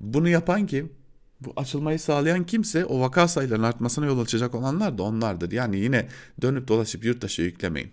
bunu 0.00 0.28
yapan 0.28 0.66
kim? 0.66 0.92
Bu 1.40 1.52
açılmayı 1.56 1.98
sağlayan 1.98 2.46
kimse 2.46 2.84
o 2.84 3.00
vaka 3.00 3.28
sayılarının 3.28 3.66
artmasına 3.66 4.06
yol 4.06 4.20
açacak 4.20 4.54
olanlar 4.54 4.98
da 4.98 5.02
onlardır. 5.02 5.52
Yani 5.52 5.78
yine 5.78 6.08
dönüp 6.42 6.68
dolaşıp 6.68 7.04
yurttaşa 7.04 7.42
yüklemeyin. 7.42 7.92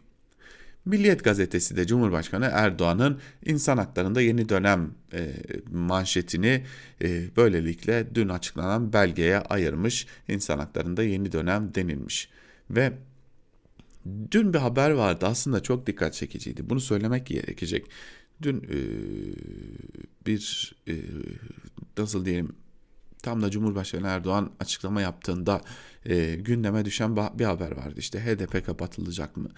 Milliyet 0.86 1.24
gazetesi 1.24 1.78
de 1.78 1.88
Cumhurbaşkanı 1.88 2.50
Erdoğan'ın 2.54 3.20
insan 3.46 3.78
haklarında 3.78 4.22
yeni 4.22 4.50
dönem 4.50 4.92
e, 5.14 5.34
manşetini 5.72 6.66
e, 7.02 7.36
böylelikle 7.38 8.16
dün 8.16 8.30
açıklanan 8.30 8.94
belgeye 8.94 9.40
ayırmış. 9.40 10.08
İnsan 10.28 10.60
haklarında 10.60 11.04
yeni 11.04 11.32
dönem 11.32 11.76
denilmiş. 11.76 12.30
Ve 12.70 12.94
dün 14.32 14.54
bir 14.54 14.60
haber 14.60 14.92
vardı 14.92 15.26
aslında 15.26 15.64
çok 15.64 15.88
dikkat 15.88 16.14
çekiciydi. 16.14 16.70
Bunu 16.70 16.80
söylemek 16.80 17.26
gerekecek. 17.26 17.86
Dün 18.42 18.58
e, 18.58 18.80
bir 20.26 20.74
e, 20.88 20.94
nasıl 21.98 22.26
diyelim 22.26 22.56
Tam 23.24 23.42
da 23.42 23.52
Cumhurbaşkanı 23.52 24.08
Erdoğan 24.08 24.52
açıklama 24.60 25.02
yaptığında 25.02 25.62
e, 26.06 26.36
gündeme 26.36 26.86
düşen 26.86 27.16
bir 27.16 27.46
haber 27.46 27.72
vardı. 27.72 27.96
İşte 27.98 28.20
HDP 28.20 28.66
kapatılacak 28.66 29.38
mı? 29.38 29.50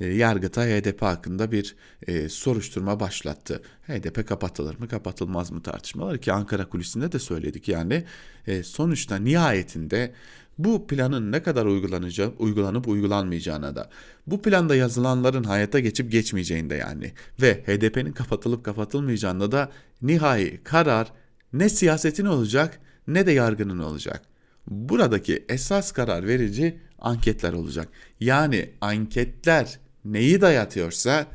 E, 0.00 0.06
Yargıtay 0.06 0.80
HDP 0.80 1.02
hakkında 1.02 1.52
bir 1.52 1.76
e, 2.06 2.28
soruşturma 2.28 3.00
başlattı. 3.00 3.62
HDP 3.86 4.28
kapatılır 4.28 4.78
mı 4.78 4.88
kapatılmaz 4.88 5.50
mı 5.50 5.62
tartışmaları 5.62 6.20
ki 6.20 6.32
Ankara 6.32 6.68
kulisinde 6.68 7.12
de 7.12 7.18
söyledik. 7.18 7.68
Yani 7.68 8.04
e, 8.46 8.62
sonuçta 8.62 9.16
nihayetinde 9.16 10.14
bu 10.58 10.86
planın 10.86 11.32
ne 11.32 11.42
kadar 11.42 11.66
uygulanacağı, 11.66 12.32
uygulanıp 12.38 12.88
uygulanmayacağına 12.88 13.76
da, 13.76 13.90
bu 14.26 14.42
planda 14.42 14.76
yazılanların 14.76 15.44
hayata 15.44 15.80
geçip 15.80 16.12
geçmeyeceğinde 16.12 16.74
yani 16.74 17.12
ve 17.42 17.54
HDP'nin 17.54 18.12
kapatılıp 18.12 18.64
kapatılmayacağında 18.64 19.52
da 19.52 19.70
nihai 20.02 20.60
karar 20.64 21.12
ne 21.52 21.68
siyasetin 21.68 22.26
olacak 22.26 22.80
ne 23.08 23.26
de 23.26 23.32
yargının 23.32 23.78
olacak. 23.78 24.22
Buradaki 24.68 25.44
esas 25.48 25.92
karar 25.92 26.26
verici 26.26 26.78
anketler 26.98 27.52
olacak. 27.52 27.88
Yani 28.20 28.70
anketler 28.80 29.78
neyi 30.04 30.40
dayatıyorsa 30.40 31.26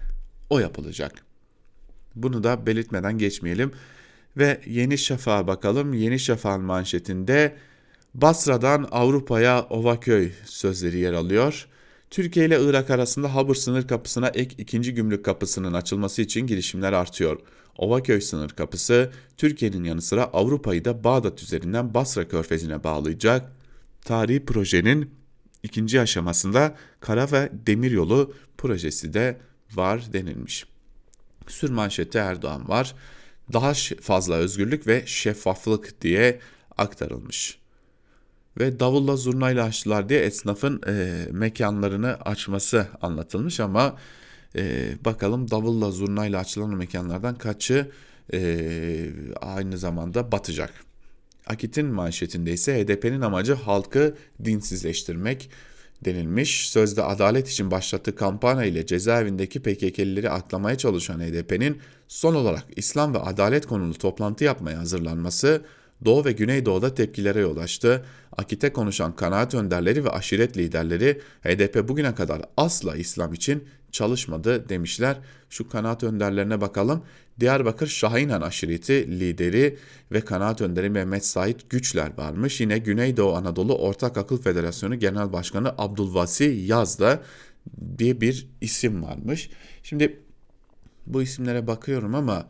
o 0.50 0.60
yapılacak. 0.60 1.12
Bunu 2.16 2.44
da 2.44 2.66
belirtmeden 2.66 3.18
geçmeyelim. 3.18 3.72
Ve 4.38 4.62
Yeni 4.66 4.98
Şafak'a 4.98 5.48
bakalım. 5.48 5.94
Yeni 5.94 6.20
Şafak'ın 6.20 6.62
manşetinde 6.62 7.56
Basra'dan 8.14 8.88
Avrupa'ya 8.92 9.62
Ovaköy 9.70 10.32
sözleri 10.46 10.98
yer 10.98 11.14
alıyor. 11.14 11.68
Türkiye 12.10 12.46
ile 12.46 12.58
Irak 12.62 12.90
arasında 12.90 13.36
Habur 13.36 13.56
sınır 13.56 13.88
kapısına 13.88 14.28
ek 14.28 14.56
ikinci 14.58 14.94
gümrük 14.94 15.26
kapısının 15.26 15.74
açılması 15.74 16.22
için 16.22 16.48
girişimler 16.48 16.94
artıyor. 16.94 17.40
Ovaköy 17.78 18.22
sınır 18.22 18.50
kapısı 18.50 19.12
Türkiye'nin 19.38 19.84
yanı 19.84 20.02
sıra 20.02 20.24
Avrupa'yı 20.24 20.86
da 20.86 21.04
Bağdat 21.04 21.44
üzerinden 21.44 21.94
Basra 21.94 22.28
körfezine 22.28 22.84
bağlayacak. 22.84 23.52
Tarihi 24.02 24.46
projenin 24.46 25.12
ikinci 25.64 26.02
aşamasında 26.02 26.76
kara 27.00 27.32
ve 27.32 27.50
demiryolu 27.68 28.34
projesi 28.58 29.14
de 29.14 29.40
var 29.76 30.14
denilmiş. 30.14 30.66
Sürmanşette 31.48 32.20
Erdoğan 32.20 32.70
var. 32.70 32.96
Daha 33.54 33.74
fazla 34.02 34.36
özgürlük 34.36 34.88
ve 34.88 35.04
şeffaflık 35.06 36.02
diye 36.02 36.40
aktarılmış 36.78 37.61
ve 38.60 38.80
davulla 38.80 39.16
zurnayla 39.16 39.66
açtılar 39.66 40.10
diye 40.10 40.20
esnafın 40.20 40.82
e, 40.88 41.26
mekanlarını 41.32 42.16
açması 42.16 42.88
anlatılmış 43.02 43.60
ama 43.60 43.98
e, 44.56 44.94
bakalım 45.06 45.52
davulla 45.52 45.92
zurnayla 45.92 46.40
açılan 46.40 46.76
mekanlardan 46.76 47.36
kaçı 47.36 47.92
e, 48.34 49.12
aynı 49.42 49.78
zamanda 49.78 50.32
batacak. 50.32 50.74
Akit'in 51.48 51.86
manşetinde 51.86 52.54
ise 52.54 52.84
HDP'nin 52.84 53.22
amacı 53.22 53.54
halkı 53.54 54.16
dinsizleştirmek 54.46 55.50
denilmiş. 56.06 56.70
Sözde 56.70 57.04
adalet 57.04 57.50
için 57.50 57.72
başlattığı 57.72 58.16
kampanya 58.16 58.64
ile 58.64 58.86
cezaevindeki 58.86 59.62
PKK'lileri 59.62 60.30
aklamaya 60.30 60.78
çalışan 60.78 61.20
HDP'nin 61.20 61.80
son 62.08 62.36
olarak 62.36 62.64
İslam 62.76 63.14
ve 63.14 63.20
adalet 63.20 63.66
konulu 63.66 63.94
toplantı 63.94 64.44
yapmaya 64.44 64.80
hazırlanması 64.80 65.62
Doğu 66.06 66.26
ve 66.26 66.32
Güneydoğu'da 66.32 66.96
tepkilere 66.96 67.40
yol 67.40 67.58
açtı. 67.58 68.06
Akit'e 68.38 68.74
konuşan 68.74 69.16
kanaat 69.16 69.56
önderleri 69.56 70.06
ve 70.06 70.10
aşiret 70.10 70.58
liderleri 70.58 71.22
HDP 71.44 71.88
bugüne 71.88 72.16
kadar 72.16 72.42
asla 72.58 72.96
İslam 72.96 73.34
için 73.34 73.64
çalışmadı 73.92 74.70
demişler. 74.70 75.20
Şu 75.50 75.70
kanaat 75.70 76.04
önderlerine 76.04 76.62
bakalım. 76.62 77.04
Diyarbakır 77.40 77.88
Şahinhan 77.88 78.42
aşireti 78.42 79.20
lideri 79.20 79.78
ve 80.12 80.22
kanaat 80.22 80.62
önderi 80.62 80.90
Mehmet 80.90 81.26
Sait 81.26 81.70
Güçler 81.70 82.18
varmış. 82.18 82.62
Yine 82.62 82.78
Güneydoğu 82.78 83.36
Anadolu 83.36 83.78
Ortak 83.78 84.18
Akıl 84.18 84.42
Federasyonu 84.42 85.00
Genel 85.00 85.34
Başkanı 85.34 85.74
Abdülvasi 85.78 86.44
Yazda 86.44 87.24
diye 87.98 88.22
bir 88.22 88.48
isim 88.62 89.04
varmış. 89.04 89.50
Şimdi 89.84 90.20
bu 91.08 91.22
isimlere 91.22 91.68
bakıyorum 91.68 92.16
ama 92.16 92.48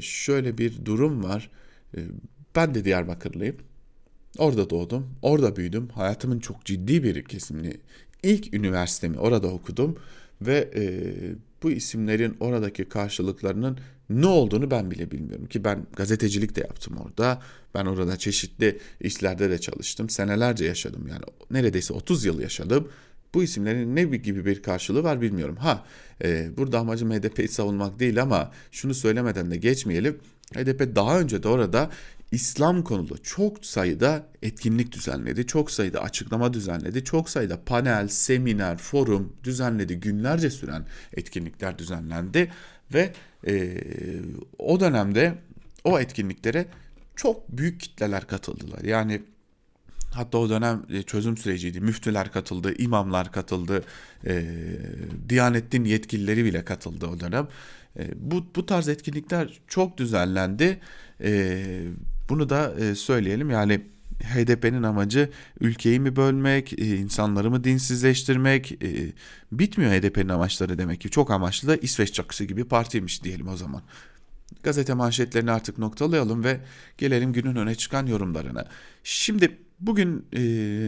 şöyle 0.00 0.58
bir 0.58 0.84
durum 0.84 1.24
var. 1.24 1.50
Ben 2.56 2.74
de 2.74 2.84
Diyarbakırlıyım. 2.84 3.56
Orada 4.38 4.70
doğdum, 4.70 5.06
orada 5.22 5.56
büyüdüm. 5.56 5.88
Hayatımın 5.88 6.38
çok 6.38 6.64
ciddi 6.64 7.02
bir 7.02 7.24
kesimini 7.24 7.74
ilk 8.22 8.54
üniversitemi 8.54 9.18
orada 9.18 9.48
okudum 9.48 9.96
ve 10.42 10.70
e, 10.76 10.82
bu 11.62 11.70
isimlerin 11.70 12.36
oradaki 12.40 12.84
karşılıklarının 12.84 13.78
ne 14.10 14.26
olduğunu 14.26 14.70
ben 14.70 14.90
bile 14.90 15.10
bilmiyorum 15.10 15.46
ki 15.46 15.64
ben 15.64 15.86
gazetecilik 15.96 16.56
de 16.56 16.60
yaptım 16.60 16.96
orada. 16.96 17.42
Ben 17.74 17.86
orada 17.86 18.16
çeşitli 18.16 18.78
işlerde 19.00 19.50
de 19.50 19.58
çalıştım. 19.58 20.10
Senelerce 20.10 20.64
yaşadım 20.64 21.06
yani 21.08 21.22
neredeyse 21.50 21.94
30 21.94 22.24
yıl 22.24 22.40
yaşadım. 22.40 22.88
Bu 23.34 23.42
isimlerin 23.42 23.96
ne 23.96 24.04
gibi 24.04 24.44
bir 24.44 24.62
karşılığı 24.62 25.04
var 25.04 25.20
bilmiyorum. 25.20 25.56
Ha 25.56 25.84
e, 26.24 26.56
burada 26.56 26.78
amacım 26.78 27.10
HDP'yi 27.10 27.48
savunmak 27.48 28.00
değil 28.00 28.22
ama 28.22 28.52
şunu 28.70 28.94
söylemeden 28.94 29.50
de 29.50 29.56
geçmeyelim. 29.56 30.18
HDP 30.54 30.96
daha 30.96 31.20
önce 31.20 31.42
de 31.42 31.48
orada 31.48 31.90
İslam 32.30 32.84
konulu 32.84 33.22
çok 33.22 33.66
sayıda 33.66 34.26
etkinlik 34.42 34.92
düzenledi, 34.92 35.46
çok 35.46 35.70
sayıda 35.70 36.02
açıklama 36.02 36.54
düzenledi, 36.54 37.04
çok 37.04 37.30
sayıda 37.30 37.64
panel, 37.64 38.08
seminer, 38.08 38.76
forum 38.76 39.32
düzenledi, 39.44 40.00
günlerce 40.00 40.50
süren 40.50 40.86
etkinlikler 41.16 41.78
düzenlendi 41.78 42.52
ve 42.94 43.12
e, 43.46 43.76
o 44.58 44.80
dönemde 44.80 45.38
o 45.84 46.00
etkinliklere 46.00 46.66
çok 47.16 47.48
büyük 47.48 47.80
kitleler 47.80 48.26
katıldılar. 48.26 48.84
Yani 48.84 49.22
Hatta 50.16 50.38
o 50.38 50.48
dönem 50.50 50.82
e, 50.90 51.02
çözüm 51.02 51.36
süreciydi. 51.36 51.80
Müftüler 51.80 52.32
katıldı, 52.32 52.74
imamlar 52.78 53.32
katıldı, 53.32 53.84
e, 54.26 54.44
Diyanettin 55.28 55.84
yetkilileri 55.84 56.44
bile 56.44 56.64
katıldı 56.64 57.06
o 57.06 57.20
dönem. 57.20 57.48
E, 57.98 58.10
bu, 58.16 58.46
bu 58.56 58.66
tarz 58.66 58.88
etkinlikler 58.88 59.60
çok 59.68 59.98
düzenlendi. 59.98 60.80
E, 61.20 61.82
bunu 62.28 62.48
da 62.48 62.74
e, 62.78 62.94
söyleyelim 62.94 63.50
yani 63.50 63.80
HDP'nin 64.22 64.82
amacı 64.82 65.30
ülkeyi 65.60 66.00
mi 66.00 66.16
bölmek, 66.16 66.78
e, 66.78 66.96
insanları 66.96 67.50
mı 67.50 67.64
dinsizleştirmek 67.64 68.72
e, 68.72 69.12
bitmiyor 69.52 69.92
HDP'nin 69.92 70.28
amaçları 70.28 70.78
demek 70.78 71.00
ki. 71.00 71.10
Çok 71.10 71.30
amaçlı 71.30 71.68
da 71.68 71.76
İsveç 71.76 72.12
çakısı 72.12 72.44
gibi 72.44 72.64
partiymiş 72.64 73.24
diyelim 73.24 73.48
o 73.48 73.56
zaman. 73.56 73.82
Gazete 74.62 74.94
manşetlerini 74.94 75.50
artık 75.50 75.78
noktalayalım 75.78 76.44
ve 76.44 76.60
gelelim 76.98 77.32
günün 77.32 77.56
öne 77.56 77.74
çıkan 77.74 78.06
yorumlarına. 78.06 78.68
Şimdi 79.04 79.58
bugün 79.80 80.26
e, 80.32 80.40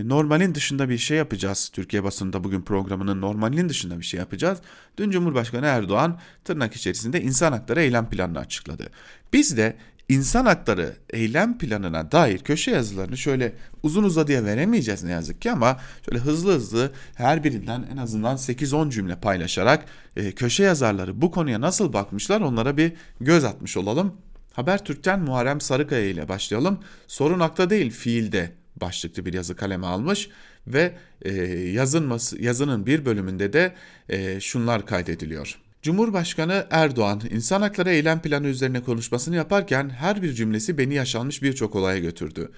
normalin 0.08 0.54
dışında 0.54 0.88
bir 0.88 0.98
şey 0.98 1.16
yapacağız. 1.16 1.70
Türkiye 1.72 2.04
basında 2.04 2.44
bugün 2.44 2.62
programının 2.62 3.20
normalin 3.20 3.68
dışında 3.68 3.98
bir 3.98 4.04
şey 4.04 4.20
yapacağız. 4.20 4.58
Dün 4.96 5.10
Cumhurbaşkanı 5.10 5.66
Erdoğan 5.66 6.18
tırnak 6.44 6.74
içerisinde 6.74 7.22
insan 7.22 7.52
hakları 7.52 7.80
eylem 7.80 8.10
planını 8.10 8.38
açıkladı. 8.38 8.90
Biz 9.32 9.56
de 9.56 9.76
insan 10.08 10.46
hakları 10.46 10.96
eylem 11.10 11.58
planına 11.58 12.12
dair 12.12 12.38
köşe 12.38 12.70
yazılarını 12.70 13.16
şöyle 13.16 13.52
uzun 13.82 14.04
uzadıya 14.04 14.44
veremeyeceğiz 14.44 15.04
ne 15.04 15.10
yazık 15.10 15.42
ki 15.42 15.50
ama 15.50 15.80
şöyle 16.04 16.18
hızlı 16.18 16.54
hızlı 16.54 16.92
her 17.14 17.44
birinden 17.44 17.88
en 17.92 17.96
azından 17.96 18.36
8-10 18.36 18.90
cümle 18.90 19.16
paylaşarak 19.16 19.84
e, 20.16 20.32
köşe 20.32 20.62
yazarları 20.62 21.20
bu 21.22 21.30
konuya 21.30 21.60
nasıl 21.60 21.92
bakmışlar 21.92 22.40
onlara 22.40 22.76
bir 22.76 22.92
göz 23.20 23.44
atmış 23.44 23.76
olalım. 23.76 24.16
Habertürk'ten 24.52 25.20
Muharrem 25.20 25.60
Sarıkaya 25.60 26.06
ile 26.06 26.28
başlayalım. 26.28 26.78
Sorun 27.06 27.40
akta 27.40 27.70
değil 27.70 27.90
fiilde 27.90 28.52
başlıklı 28.76 29.26
bir 29.26 29.32
yazı 29.32 29.56
kaleme 29.56 29.86
almış 29.86 30.28
ve 30.66 30.92
e, 31.22 31.32
yazınması, 31.52 32.42
yazının 32.42 32.86
bir 32.86 33.04
bölümünde 33.04 33.52
de 33.52 33.74
e, 34.08 34.40
şunlar 34.40 34.86
kaydediliyor. 34.86 35.58
Cumhurbaşkanı 35.82 36.66
Erdoğan 36.70 37.22
insan 37.30 37.62
hakları 37.62 37.90
eylem 37.90 38.22
planı 38.22 38.46
üzerine 38.46 38.82
konuşmasını 38.82 39.36
yaparken 39.36 39.90
her 39.90 40.22
bir 40.22 40.32
cümlesi 40.32 40.78
beni 40.78 40.94
yaşanmış 40.94 41.42
birçok 41.42 41.74
olaya 41.74 41.98
götürdü. 41.98 42.50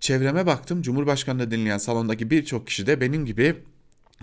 Çevreme 0.00 0.46
baktım 0.46 0.82
Cumhurbaşkanı'nı 0.82 1.50
dinleyen 1.50 1.78
salondaki 1.78 2.30
birçok 2.30 2.66
kişi 2.66 2.86
de 2.86 3.00
benim 3.00 3.26
gibi 3.26 3.56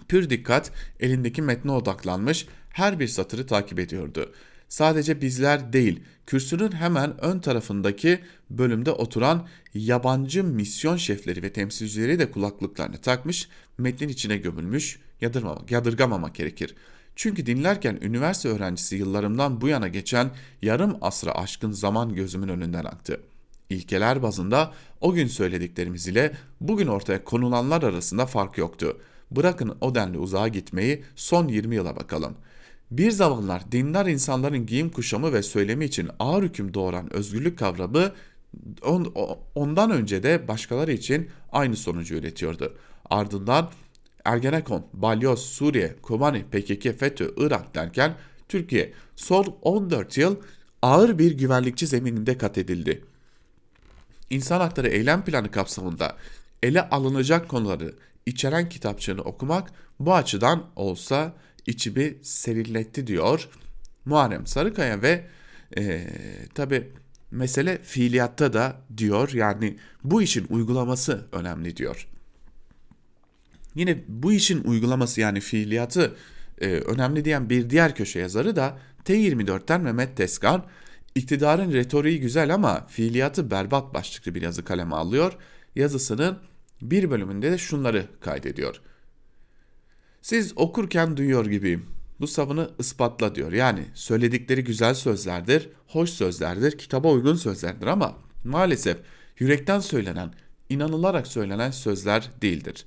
pür 0.08 0.30
dikkat 0.30 0.72
elindeki 1.00 1.42
metne 1.42 1.72
odaklanmış 1.72 2.48
her 2.70 3.00
bir 3.00 3.08
satırı 3.08 3.48
takip 3.48 3.80
ediyordu. 3.80 4.34
Sadece 4.70 5.22
bizler 5.22 5.74
değil, 5.74 6.00
kürsünün 6.26 6.72
hemen 6.72 7.24
ön 7.24 7.40
tarafındaki 7.40 8.20
bölümde 8.50 8.92
oturan 8.92 9.48
yabancı 9.74 10.44
misyon 10.44 10.98
şefleri 10.98 11.44
ve 11.44 11.54
temsilcileri 11.54 12.20
de 12.20 12.32
kulaklıklarını 12.32 12.98
takmış, 12.98 13.50
metnin 13.78 14.10
içine 14.10 14.38
gömülmüş, 14.38 15.00
yadırmamak, 15.22 15.72
yadırgamamak 15.72 16.36
gerekir. 16.36 16.76
Çünkü 17.16 17.46
dinlerken 17.46 18.00
üniversite 18.02 18.50
öğrencisi 18.50 18.96
yıllarımdan 18.96 19.62
bu 19.62 19.68
yana 19.68 19.88
geçen 19.88 20.32
yarım 20.62 20.98
asra 21.02 21.32
aşkın 21.32 21.72
zaman 21.72 22.16
gözümün 22.16 22.48
önünden 22.48 22.86
aktı. 22.86 23.22
İlkeler 23.70 24.24
bazında 24.24 24.74
o 25.02 25.14
gün 25.14 25.28
söylediklerimiz 25.28 26.08
ile 26.08 26.32
bugün 26.62 26.88
ortaya 26.88 27.24
konulanlar 27.24 27.84
arasında 27.84 28.26
fark 28.26 28.58
yoktu. 28.58 28.98
Bırakın 29.32 29.78
o 29.82 29.96
denli 29.96 30.18
uzağa 30.18 30.48
gitmeyi 30.48 31.04
son 31.16 31.48
20 31.48 31.76
yıla 31.76 31.96
bakalım. 31.96 32.36
Bir 32.92 33.12
zamanlar 33.12 33.72
dindar 33.72 34.06
insanların 34.06 34.66
giyim 34.66 34.90
kuşamı 34.90 35.34
ve 35.34 35.44
söylemi 35.44 35.86
için 35.86 36.10
ağır 36.20 36.44
hüküm 36.44 36.74
doğuran 36.74 37.14
özgürlük 37.14 37.60
kavramı 37.60 38.12
ondan 39.56 39.92
önce 39.92 40.24
de 40.24 40.48
başkaları 40.48 40.92
için 40.92 41.30
aynı 41.52 41.76
sonucu 41.76 42.16
üretiyordu. 42.16 42.78
Ardından 43.10 43.70
Ergenekon, 44.26 44.88
Balyoz, 44.94 45.46
Suriye, 45.46 45.96
Kobani, 46.02 46.44
PKK, 46.44 47.00
FETÖ, 47.00 47.34
Irak 47.38 47.76
derken 47.76 48.16
Türkiye 48.50 48.94
son 49.16 49.58
14 49.62 50.18
yıl 50.18 50.36
ağır 50.82 51.20
bir 51.20 51.32
güvenlikçi 51.32 51.88
zemininde 51.88 52.38
kat 52.38 52.58
edildi. 52.58 53.06
İnsan 54.30 54.60
Hakları 54.60 54.88
Eylem 54.88 55.26
Planı 55.26 55.52
kapsamında 55.52 56.18
ele 56.64 56.90
alınacak 56.90 57.50
konuları 57.50 57.94
içeren 58.26 58.70
kitapçığını 58.70 59.22
okumak 59.22 59.72
bu 60.00 60.16
açıdan 60.16 60.66
olsa 60.76 61.34
içimi 61.68 62.16
serilletti 62.22 63.08
diyor 63.08 63.50
Muharrem 64.06 64.48
Sarıkaya 64.48 65.02
ve 65.02 65.28
e, 65.78 66.08
tabi 66.54 66.92
mesele 67.32 67.82
fiiliyatta 67.84 68.54
da 68.54 68.76
diyor 68.98 69.32
yani 69.34 69.78
bu 70.04 70.22
işin 70.22 70.48
uygulaması 70.50 71.28
önemli 71.32 71.78
diyor. 71.78 72.08
Yine 73.76 74.04
bu 74.08 74.34
işin 74.34 74.64
uygulaması 74.64 75.22
yani 75.22 75.40
fiiliyatı 75.40 76.16
e, 76.62 76.68
önemli 76.68 77.26
diyen 77.26 77.50
bir 77.50 77.70
diğer 77.70 77.96
köşe 77.96 78.20
yazarı 78.20 78.56
da 78.56 78.80
T24'ten 79.06 79.82
Mehmet 79.82 80.18
Teskan 80.18 80.66
iktidarın 81.16 81.74
retoriği 81.74 82.20
güzel 82.20 82.54
ama 82.54 82.88
fiiliyatı 82.88 83.52
berbat 83.52 83.94
başlıklı 83.94 84.36
bir 84.36 84.42
yazı 84.42 84.64
kaleme 84.64 84.96
alıyor. 84.96 85.34
Yazısının 85.76 86.38
bir 86.82 87.12
bölümünde 87.12 87.52
de 87.52 87.58
şunları 87.58 88.06
kaydediyor. 88.22 88.82
Siz 90.22 90.54
okurken 90.56 91.18
duyuyor 91.18 91.46
gibiyim. 91.46 91.86
Bu 92.20 92.28
savını 92.28 92.70
ispatla 92.80 93.36
diyor. 93.36 93.52
Yani 93.52 93.86
söyledikleri 93.94 94.64
güzel 94.64 94.94
sözlerdir, 94.94 95.70
hoş 95.88 96.10
sözlerdir, 96.10 96.78
kitaba 96.78 97.12
uygun 97.12 97.36
sözlerdir 97.36 97.88
ama 97.88 98.18
maalesef 98.44 98.98
yürekten 99.40 99.80
söylenen, 99.80 100.34
inanılarak 100.70 101.28
söylenen 101.28 101.72
sözler 101.72 102.32
değildir. 102.42 102.86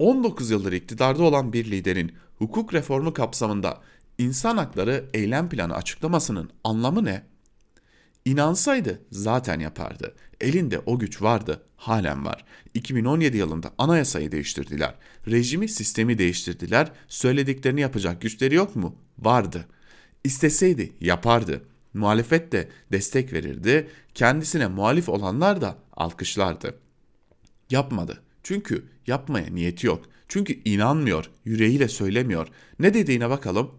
19 0.00 0.50
yıldır 0.50 0.72
iktidarda 0.72 1.22
olan 1.22 1.52
bir 1.52 1.70
liderin 1.70 2.12
hukuk 2.38 2.74
reformu 2.74 3.12
kapsamında 3.12 3.80
insan 4.18 4.56
hakları 4.56 5.04
eylem 5.14 5.48
planı 5.48 5.74
açıklamasının 5.74 6.50
anlamı 6.64 7.04
ne? 7.04 7.22
İnansaydı 8.24 9.02
zaten 9.10 9.60
yapardı. 9.60 10.14
Elinde 10.40 10.78
o 10.78 10.98
güç 10.98 11.22
vardı, 11.22 11.62
halen 11.76 12.24
var. 12.24 12.44
2017 12.74 13.36
yılında 13.36 13.72
anayasayı 13.78 14.32
değiştirdiler. 14.32 14.94
Rejimi, 15.28 15.68
sistemi 15.68 16.18
değiştirdiler. 16.18 16.92
Söylediklerini 17.08 17.80
yapacak 17.80 18.20
güçleri 18.22 18.54
yok 18.54 18.76
mu? 18.76 18.96
Vardı. 19.18 19.66
İsteseydi 20.24 20.92
yapardı. 21.00 21.64
Muhalefet 21.94 22.52
de 22.52 22.68
destek 22.92 23.32
verirdi. 23.32 23.88
Kendisine 24.14 24.66
muhalif 24.66 25.08
olanlar 25.08 25.60
da 25.60 25.78
alkışlardı. 25.96 26.74
Yapmadı. 27.70 28.22
Çünkü 28.42 28.84
yapmaya 29.06 29.50
niyeti 29.50 29.86
yok. 29.86 30.04
Çünkü 30.28 30.58
inanmıyor, 30.64 31.30
yüreğiyle 31.44 31.88
söylemiyor. 31.88 32.48
Ne 32.78 32.94
dediğine 32.94 33.30
bakalım. 33.30 33.70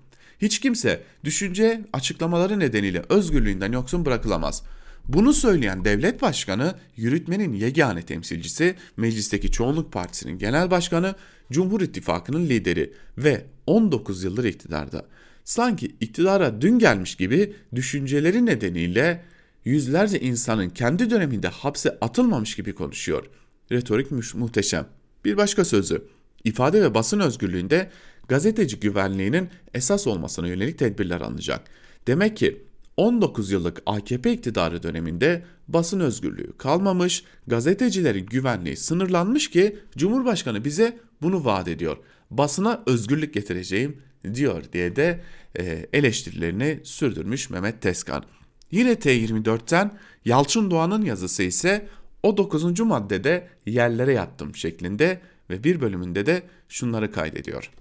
Hiç 0.41 0.59
kimse 0.59 1.03
düşünce 1.23 1.85
açıklamaları 1.93 2.59
nedeniyle 2.59 3.03
özgürlüğünden 3.09 3.71
yoksun 3.71 4.05
bırakılamaz. 4.05 4.63
Bunu 5.07 5.33
söyleyen 5.33 5.85
devlet 5.85 6.21
başkanı, 6.21 6.75
yürütmenin 6.97 7.53
yegane 7.53 8.01
temsilcisi, 8.01 8.75
meclisteki 8.97 9.51
çoğunluk 9.51 9.93
partisinin 9.93 10.37
genel 10.37 10.71
başkanı, 10.71 11.15
Cumhur 11.51 11.81
İttifakı'nın 11.81 12.45
lideri 12.49 12.93
ve 13.17 13.45
19 13.67 14.23
yıldır 14.23 14.43
iktidarda. 14.43 15.05
Sanki 15.43 15.95
iktidara 15.99 16.61
dün 16.61 16.79
gelmiş 16.79 17.15
gibi 17.15 17.55
düşünceleri 17.75 18.45
nedeniyle 18.45 19.23
yüzlerce 19.65 20.19
insanın 20.19 20.69
kendi 20.69 21.09
döneminde 21.09 21.47
hapse 21.47 21.97
atılmamış 22.01 22.55
gibi 22.55 22.75
konuşuyor. 22.75 23.25
Retorik 23.71 24.35
muhteşem. 24.35 24.87
Bir 25.25 25.37
başka 25.37 25.65
sözü, 25.65 26.03
ifade 26.43 26.81
ve 26.81 26.93
basın 26.93 27.19
özgürlüğünde 27.19 27.89
gazeteci 28.27 28.79
güvenliğinin 28.79 29.49
esas 29.73 30.07
olmasına 30.07 30.47
yönelik 30.47 30.79
tedbirler 30.79 31.21
alınacak. 31.21 31.61
Demek 32.07 32.37
ki 32.37 32.63
19 32.97 33.51
yıllık 33.51 33.81
AKP 33.85 34.33
iktidarı 34.33 34.83
döneminde 34.83 35.43
basın 35.67 35.99
özgürlüğü 35.99 36.57
kalmamış, 36.57 37.23
gazetecilerin 37.47 38.25
güvenliği 38.25 38.77
sınırlanmış 38.77 39.49
ki 39.49 39.79
Cumhurbaşkanı 39.97 40.65
bize 40.65 40.99
bunu 41.21 41.45
vaat 41.45 41.67
ediyor. 41.67 41.97
Basına 42.31 42.83
özgürlük 42.85 43.33
getireceğim 43.33 44.01
diyor 44.33 44.63
diye 44.73 44.95
de 44.95 45.21
e, 45.59 45.85
eleştirilerini 45.93 46.79
sürdürmüş 46.83 47.49
Mehmet 47.49 47.81
Teskan. 47.81 48.23
Yine 48.71 48.93
T24'ten 48.93 49.91
Yalçın 50.25 50.71
Doğan'ın 50.71 51.05
yazısı 51.05 51.43
ise 51.43 51.87
o 52.23 52.37
9. 52.37 52.79
maddede 52.79 53.47
yerlere 53.65 54.13
yattım 54.13 54.55
şeklinde 54.55 55.21
ve 55.49 55.63
bir 55.63 55.81
bölümünde 55.81 56.25
de 56.25 56.43
şunları 56.69 57.11
kaydediyor. 57.11 57.71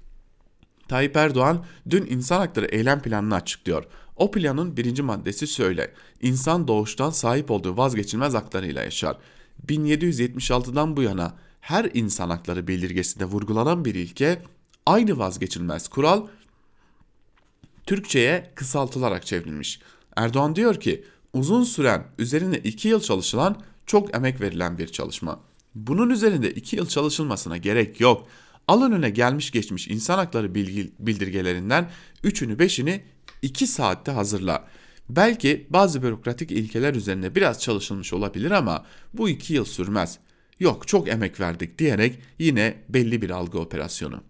Tayyip 0.88 1.16
Erdoğan 1.16 1.64
dün 1.90 2.07
insan 2.07 2.38
hakları 2.38 2.66
eylem 2.66 3.03
planını 3.03 3.35
açıklıyor. 3.35 3.85
O 4.16 4.31
planın 4.31 4.76
birinci 4.76 5.03
maddesi 5.03 5.46
şöyle. 5.46 5.92
İnsan 6.22 6.68
doğuştan 6.68 7.11
sahip 7.11 7.50
olduğu 7.50 7.76
vazgeçilmez 7.76 8.35
haklarıyla 8.35 8.83
yaşar. 8.83 9.16
1776'dan 9.66 10.96
bu 10.96 11.03
yana 11.03 11.35
her 11.61 11.90
insan 11.94 12.31
hakları 12.31 12.68
bildirgesinde 12.68 13.24
vurgulanan 13.24 13.85
bir 13.85 13.94
ilke 13.94 14.42
aynı 14.87 15.18
vazgeçilmez 15.18 15.88
kural 15.88 16.26
Türkçe'ye 17.87 18.50
kısaltılarak 18.55 19.26
çevrilmiş. 19.26 19.81
Erdoğan 20.16 20.57
diyor 20.57 20.81
ki 20.81 21.05
uzun 21.33 21.64
süren 21.64 22.07
üzerine 22.18 22.59
2 22.59 22.88
yıl 22.88 23.00
çalışılan 23.00 23.62
çok 23.90 24.14
emek 24.14 24.40
verilen 24.40 24.79
bir 24.79 24.88
çalışma. 24.88 25.40
Bunun 25.74 26.11
üzerinde 26.11 26.50
2 26.50 26.76
yıl 26.76 26.87
çalışılmasına 26.87 27.57
gerek 27.57 28.00
yok. 28.00 28.29
Al 28.68 28.83
önüne 28.83 29.11
gelmiş 29.11 29.50
geçmiş 29.50 29.88
insan 29.88 30.18
hakları 30.18 30.55
bilgi, 30.55 30.92
bildirgelerinden 30.98 31.90
3'ünü 32.24 32.57
5'ini 32.57 33.00
2 33.42 33.66
saatte 33.66 34.12
hazırla. 34.12 34.68
Belki 35.09 35.66
bazı 35.70 36.03
bürokratik 36.03 36.50
ilkeler 36.50 36.94
üzerine 36.94 37.35
biraz 37.35 37.61
çalışılmış 37.61 38.12
olabilir 38.12 38.50
ama 38.50 38.87
bu 39.14 39.29
2 39.29 39.55
yıl 39.55 39.64
sürmez. 39.64 40.18
Yok 40.61 40.88
çok 40.88 41.09
emek 41.09 41.40
verdik 41.40 41.79
diyerek 41.79 42.18
yine 42.38 42.83
belli 42.88 43.22
bir 43.22 43.31
algı 43.31 43.59
operasyonu. 43.59 44.22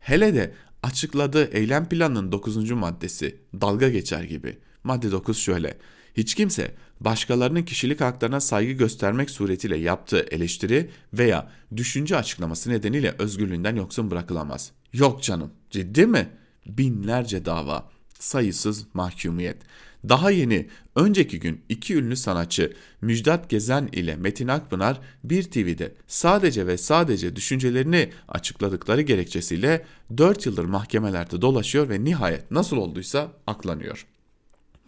Hele 0.00 0.34
de 0.34 0.54
açıkladığı 0.82 1.44
eylem 1.44 1.88
planının 1.88 2.32
9. 2.32 2.70
maddesi 2.70 3.36
dalga 3.60 3.88
geçer 3.88 4.22
gibi. 4.22 4.58
Madde 4.84 5.12
9 5.12 5.38
şöyle. 5.38 5.78
Hiç 6.16 6.34
kimse 6.34 6.74
başkalarının 7.00 7.62
kişilik 7.62 8.00
haklarına 8.00 8.40
saygı 8.40 8.72
göstermek 8.72 9.30
suretiyle 9.30 9.76
yaptığı 9.76 10.26
eleştiri 10.30 10.90
veya 11.12 11.50
düşünce 11.76 12.16
açıklaması 12.16 12.70
nedeniyle 12.70 13.14
özgürlüğünden 13.18 13.76
yoksun 13.76 14.10
bırakılamaz. 14.10 14.72
Yok 14.92 15.22
canım, 15.22 15.50
ciddi 15.70 16.06
mi? 16.06 16.28
Binlerce 16.66 17.44
dava, 17.44 17.90
sayısız 18.18 18.86
mahkumiyet. 18.94 19.56
Daha 20.08 20.30
yeni, 20.30 20.68
önceki 20.96 21.40
gün 21.40 21.60
iki 21.68 21.96
ünlü 21.96 22.16
sanatçı 22.16 22.72
Müjdat 23.00 23.50
Gezen 23.50 23.88
ile 23.92 24.16
Metin 24.16 24.48
Akpınar 24.48 25.00
bir 25.24 25.42
TV'de 25.42 25.94
sadece 26.06 26.66
ve 26.66 26.78
sadece 26.78 27.36
düşüncelerini 27.36 28.10
açıkladıkları 28.28 29.02
gerekçesiyle 29.02 29.84
4 30.16 30.46
yıldır 30.46 30.64
mahkemelerde 30.64 31.42
dolaşıyor 31.42 31.88
ve 31.88 32.04
nihayet 32.04 32.50
nasıl 32.50 32.76
olduysa 32.76 33.32
aklanıyor.'' 33.46 34.17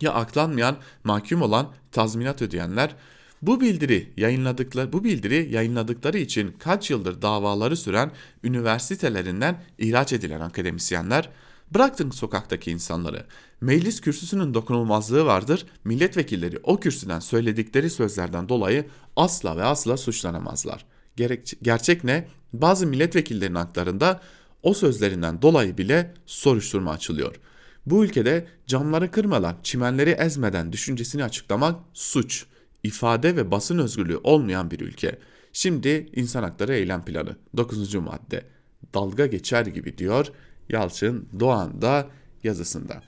Ya 0.01 0.13
aklanmayan, 0.13 0.77
mahkum 1.05 1.43
olan 1.43 1.73
tazminat 1.93 2.43
ödeyenler 2.43 2.97
bu 3.43 3.61
bildiri 3.61 4.13
yayınladıkları 4.17 4.93
bu 4.93 5.05
bildiri 5.05 5.49
yayınladıkları 5.53 6.19
için 6.19 6.57
kaç 6.59 6.91
yıldır 6.91 7.23
davaları 7.23 7.77
süren 7.77 8.11
üniversitelerinden 8.45 9.63
ihraç 9.79 10.13
edilen 10.13 10.41
akademisyenler 10.41 11.29
bıraktın 11.75 12.11
sokaktaki 12.11 12.71
insanları. 12.71 13.27
Meclis 13.61 14.01
kürsüsünün 14.01 14.55
dokunulmazlığı 14.55 15.27
vardır. 15.27 15.67
Milletvekilleri 15.85 16.59
o 16.63 16.81
kürsüden 16.81 17.21
söyledikleri 17.21 17.91
sözlerden 17.91 18.49
dolayı 18.49 18.87
asla 19.17 19.57
ve 19.57 19.65
asla 19.65 19.97
suçlanamazlar. 19.97 20.85
Gerek, 21.17 21.53
gerçek 21.63 22.05
ne? 22.05 22.29
Bazı 22.53 22.87
milletvekillerinin 22.87 23.55
haklarında 23.55 24.21
o 24.63 24.75
sözlerinden 24.75 25.43
dolayı 25.43 25.79
bile 25.79 26.15
soruşturma 26.27 26.91
açılıyor. 26.91 27.41
Bu 27.91 28.05
ülkede 28.05 28.47
camları 28.67 29.11
kırmadan, 29.11 29.57
çimenleri 29.63 30.11
ezmeden 30.11 30.73
düşüncesini 30.73 31.25
açıklamak 31.25 31.81
suç. 31.93 32.47
İfade 32.83 33.37
ve 33.37 33.51
basın 33.51 33.79
özgürlüğü 33.79 34.17
olmayan 34.25 34.71
bir 34.71 34.81
ülke. 34.81 35.19
Şimdi 35.53 36.11
insan 36.17 36.43
hakları 36.43 36.75
eylem 36.75 37.05
planı 37.05 37.37
9. 37.57 37.95
madde. 37.95 38.45
Dalga 38.95 39.27
geçer 39.27 39.67
gibi 39.67 39.99
diyor 39.99 40.27
Yalçın 40.69 41.29
Doğan 41.41 41.83
da 41.83 42.07
yazısında. 42.45 43.03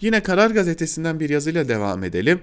Yine 0.00 0.22
Karar 0.22 0.50
Gazetesi'nden 0.50 1.20
bir 1.20 1.30
yazıyla 1.30 1.68
devam 1.68 2.04
edelim. 2.04 2.40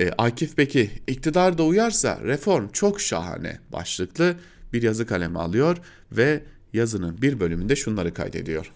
E, 0.00 0.10
Akif 0.10 0.58
Beki 0.58 0.90
iktidarda 1.06 1.64
uyarsa 1.64 2.20
reform 2.22 2.68
çok 2.72 3.00
şahane 3.00 3.58
başlıklı 3.72 4.36
bir 4.72 4.82
yazı 4.82 5.06
kaleme 5.06 5.38
alıyor 5.38 5.76
ve 6.12 6.42
yazının 6.72 7.22
bir 7.22 7.40
bölümünde 7.40 7.76
şunları 7.76 8.14
kaydediyor. 8.14 8.72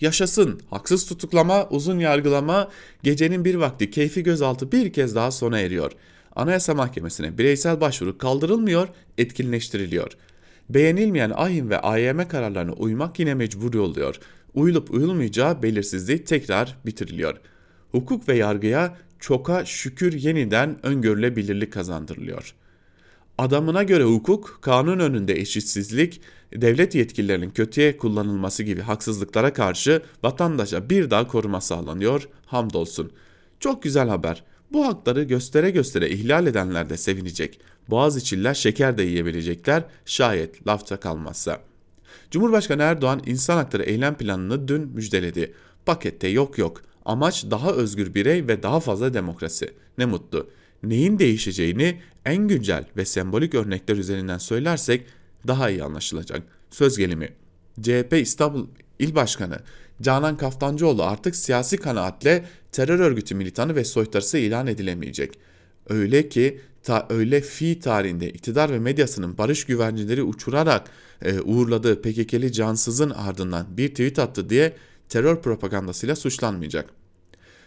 Yaşasın 0.00 0.60
haksız 0.70 1.06
tutuklama, 1.06 1.68
uzun 1.68 1.98
yargılama, 1.98 2.68
gecenin 3.02 3.44
bir 3.44 3.54
vakti 3.54 3.90
keyfi 3.90 4.22
gözaltı 4.22 4.72
bir 4.72 4.92
kez 4.92 5.14
daha 5.14 5.30
sona 5.30 5.60
eriyor. 5.60 5.92
Anayasa 6.36 6.74
Mahkemesi'ne 6.74 7.38
bireysel 7.38 7.80
başvuru 7.80 8.18
kaldırılmıyor, 8.18 8.88
etkinleştiriliyor. 9.18 10.12
Beğenilmeyen 10.70 11.32
AHİM 11.34 11.70
ve 11.70 11.78
AYM 11.78 12.28
kararlarına 12.28 12.72
uymak 12.72 13.18
yine 13.18 13.34
mecbur 13.34 13.74
oluyor. 13.74 14.20
Uyulup 14.54 14.90
uyulmayacağı 14.90 15.62
belirsizliği 15.62 16.24
tekrar 16.24 16.76
bitiriliyor. 16.86 17.40
Hukuk 17.90 18.28
ve 18.28 18.36
yargıya 18.36 18.96
çoka 19.20 19.64
şükür 19.64 20.12
yeniden 20.12 20.86
öngörülebilirlik 20.86 21.72
kazandırılıyor. 21.72 22.54
Adamına 23.38 23.82
göre 23.82 24.04
hukuk, 24.04 24.58
kanun 24.62 24.98
önünde 24.98 25.34
eşitsizlik, 25.34 26.20
devlet 26.52 26.94
yetkililerinin 26.94 27.50
kötüye 27.50 27.96
kullanılması 27.96 28.62
gibi 28.62 28.80
haksızlıklara 28.80 29.52
karşı 29.52 30.02
vatandaşa 30.22 30.90
bir 30.90 31.10
daha 31.10 31.28
koruma 31.28 31.60
sağlanıyor, 31.60 32.28
hamdolsun. 32.46 33.12
Çok 33.60 33.82
güzel 33.82 34.08
haber. 34.08 34.44
Bu 34.72 34.86
hakları 34.86 35.22
göstere 35.22 35.70
göstere 35.70 36.10
ihlal 36.10 36.46
edenler 36.46 36.90
de 36.90 36.96
sevinecek. 36.96 37.60
Boğaziçi'liler 37.90 38.54
şeker 38.54 38.98
de 38.98 39.02
yiyebilecekler 39.02 39.84
şayet 40.04 40.66
lafta 40.66 40.96
kalmazsa. 41.00 41.60
Cumhurbaşkanı 42.30 42.82
Erdoğan 42.82 43.22
insan 43.26 43.56
hakları 43.56 43.82
eylem 43.82 44.14
planını 44.14 44.68
dün 44.68 44.88
müjdeledi. 44.88 45.54
Pakette 45.86 46.28
yok 46.28 46.58
yok. 46.58 46.82
Amaç 47.04 47.44
daha 47.50 47.72
özgür 47.72 48.14
birey 48.14 48.48
ve 48.48 48.62
daha 48.62 48.80
fazla 48.80 49.14
demokrasi. 49.14 49.74
Ne 49.98 50.06
mutlu. 50.06 50.50
Neyin 50.82 51.18
değişeceğini 51.18 52.00
en 52.24 52.48
güncel 52.48 52.84
ve 52.96 53.04
sembolik 53.04 53.54
örnekler 53.54 53.96
üzerinden 53.96 54.38
söylersek 54.38 55.06
daha 55.46 55.70
iyi 55.70 55.84
anlaşılacak. 55.84 56.42
Söz 56.70 56.98
gelimi. 56.98 57.32
CHP 57.82 58.12
İstanbul 58.12 58.66
İl 58.98 59.14
Başkanı 59.14 59.58
Canan 60.02 60.36
Kaftancıoğlu 60.36 61.02
artık 61.02 61.36
siyasi 61.36 61.76
kanaatle 61.76 62.44
terör 62.72 63.00
örgütü 63.00 63.34
militanı 63.34 63.76
ve 63.76 63.84
soytarısı 63.84 64.38
ilan 64.38 64.66
edilemeyecek. 64.66 65.38
Öyle 65.88 66.28
ki 66.28 66.60
ta 66.82 67.06
öyle 67.10 67.40
fi 67.40 67.80
tarihinde 67.80 68.30
iktidar 68.30 68.72
ve 68.72 68.78
medyasının 68.78 69.38
barış 69.38 69.64
güvercinleri 69.64 70.22
uçurarak 70.22 70.90
e, 71.22 71.40
uğurladığı 71.40 72.02
PKK'li 72.02 72.52
cansızın 72.52 73.10
ardından 73.10 73.66
bir 73.76 73.88
tweet 73.88 74.18
attı 74.18 74.50
diye 74.50 74.72
terör 75.08 75.42
propagandasıyla 75.42 76.16
suçlanmayacak. 76.16 76.90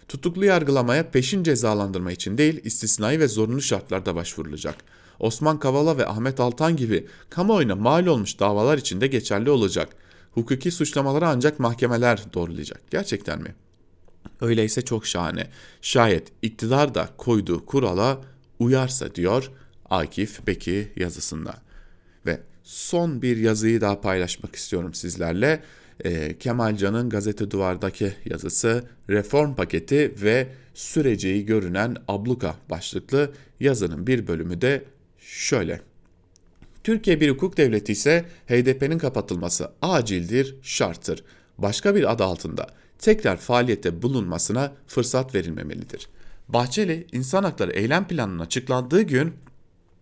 Tutuklu 0.09 0.45
yargılamaya 0.45 1.11
peşin 1.11 1.43
cezalandırma 1.43 2.11
için 2.11 2.37
değil 2.37 2.61
istisnai 2.63 3.19
ve 3.19 3.27
zorunlu 3.27 3.61
şartlarda 3.61 4.15
başvurulacak. 4.15 4.75
Osman 5.19 5.59
Kavala 5.59 5.97
ve 5.97 6.07
Ahmet 6.07 6.39
Altan 6.39 6.75
gibi 6.75 7.07
kamuoyuna 7.29 7.75
mal 7.75 8.05
olmuş 8.05 8.39
davalar 8.39 8.77
için 8.77 9.01
de 9.01 9.07
geçerli 9.07 9.49
olacak. 9.49 9.89
Hukuki 10.31 10.71
suçlamaları 10.71 11.27
ancak 11.27 11.59
mahkemeler 11.59 12.23
doğrulayacak. 12.33 12.81
Gerçekten 12.91 13.41
mi? 13.41 13.55
Öyleyse 14.41 14.81
çok 14.81 15.05
şahane. 15.05 15.47
Şayet 15.81 16.31
iktidar 16.41 16.95
da 16.95 17.09
koyduğu 17.17 17.65
kurala 17.65 18.21
uyarsa 18.59 19.15
diyor 19.15 19.51
Akif 19.89 20.47
Beki 20.47 20.91
yazısında. 20.95 21.55
Ve 22.25 22.41
son 22.63 23.21
bir 23.21 23.37
yazıyı 23.37 23.81
daha 23.81 24.01
paylaşmak 24.01 24.55
istiyorum 24.55 24.93
sizlerle. 24.93 25.63
E, 26.03 26.37
Kemal 26.37 26.77
Can'ın 26.77 27.09
Gazete 27.09 27.51
Duvar'daki 27.51 28.13
yazısı 28.25 28.83
reform 29.09 29.55
paketi 29.55 30.15
ve 30.21 30.47
süreceği 30.73 31.45
görünen 31.45 31.95
abluka 32.07 32.55
başlıklı 32.69 33.31
yazının 33.59 34.07
bir 34.07 34.27
bölümü 34.27 34.61
de 34.61 34.83
şöyle. 35.19 35.81
Türkiye 36.83 37.21
bir 37.21 37.29
hukuk 37.29 37.57
devleti 37.57 37.91
ise 37.91 38.25
HDP'nin 38.47 38.97
kapatılması 38.97 39.71
acildir, 39.81 40.55
şarttır. 40.61 41.23
Başka 41.57 41.95
bir 41.95 42.11
adı 42.11 42.23
altında 42.23 42.67
tekrar 42.99 43.37
faaliyette 43.37 44.01
bulunmasına 44.01 44.73
fırsat 44.87 45.35
verilmemelidir. 45.35 46.09
Bahçeli 46.47 47.07
insan 47.11 47.43
hakları 47.43 47.71
eylem 47.71 48.07
planının 48.07 48.39
açıklandığı 48.39 49.01
gün 49.01 49.33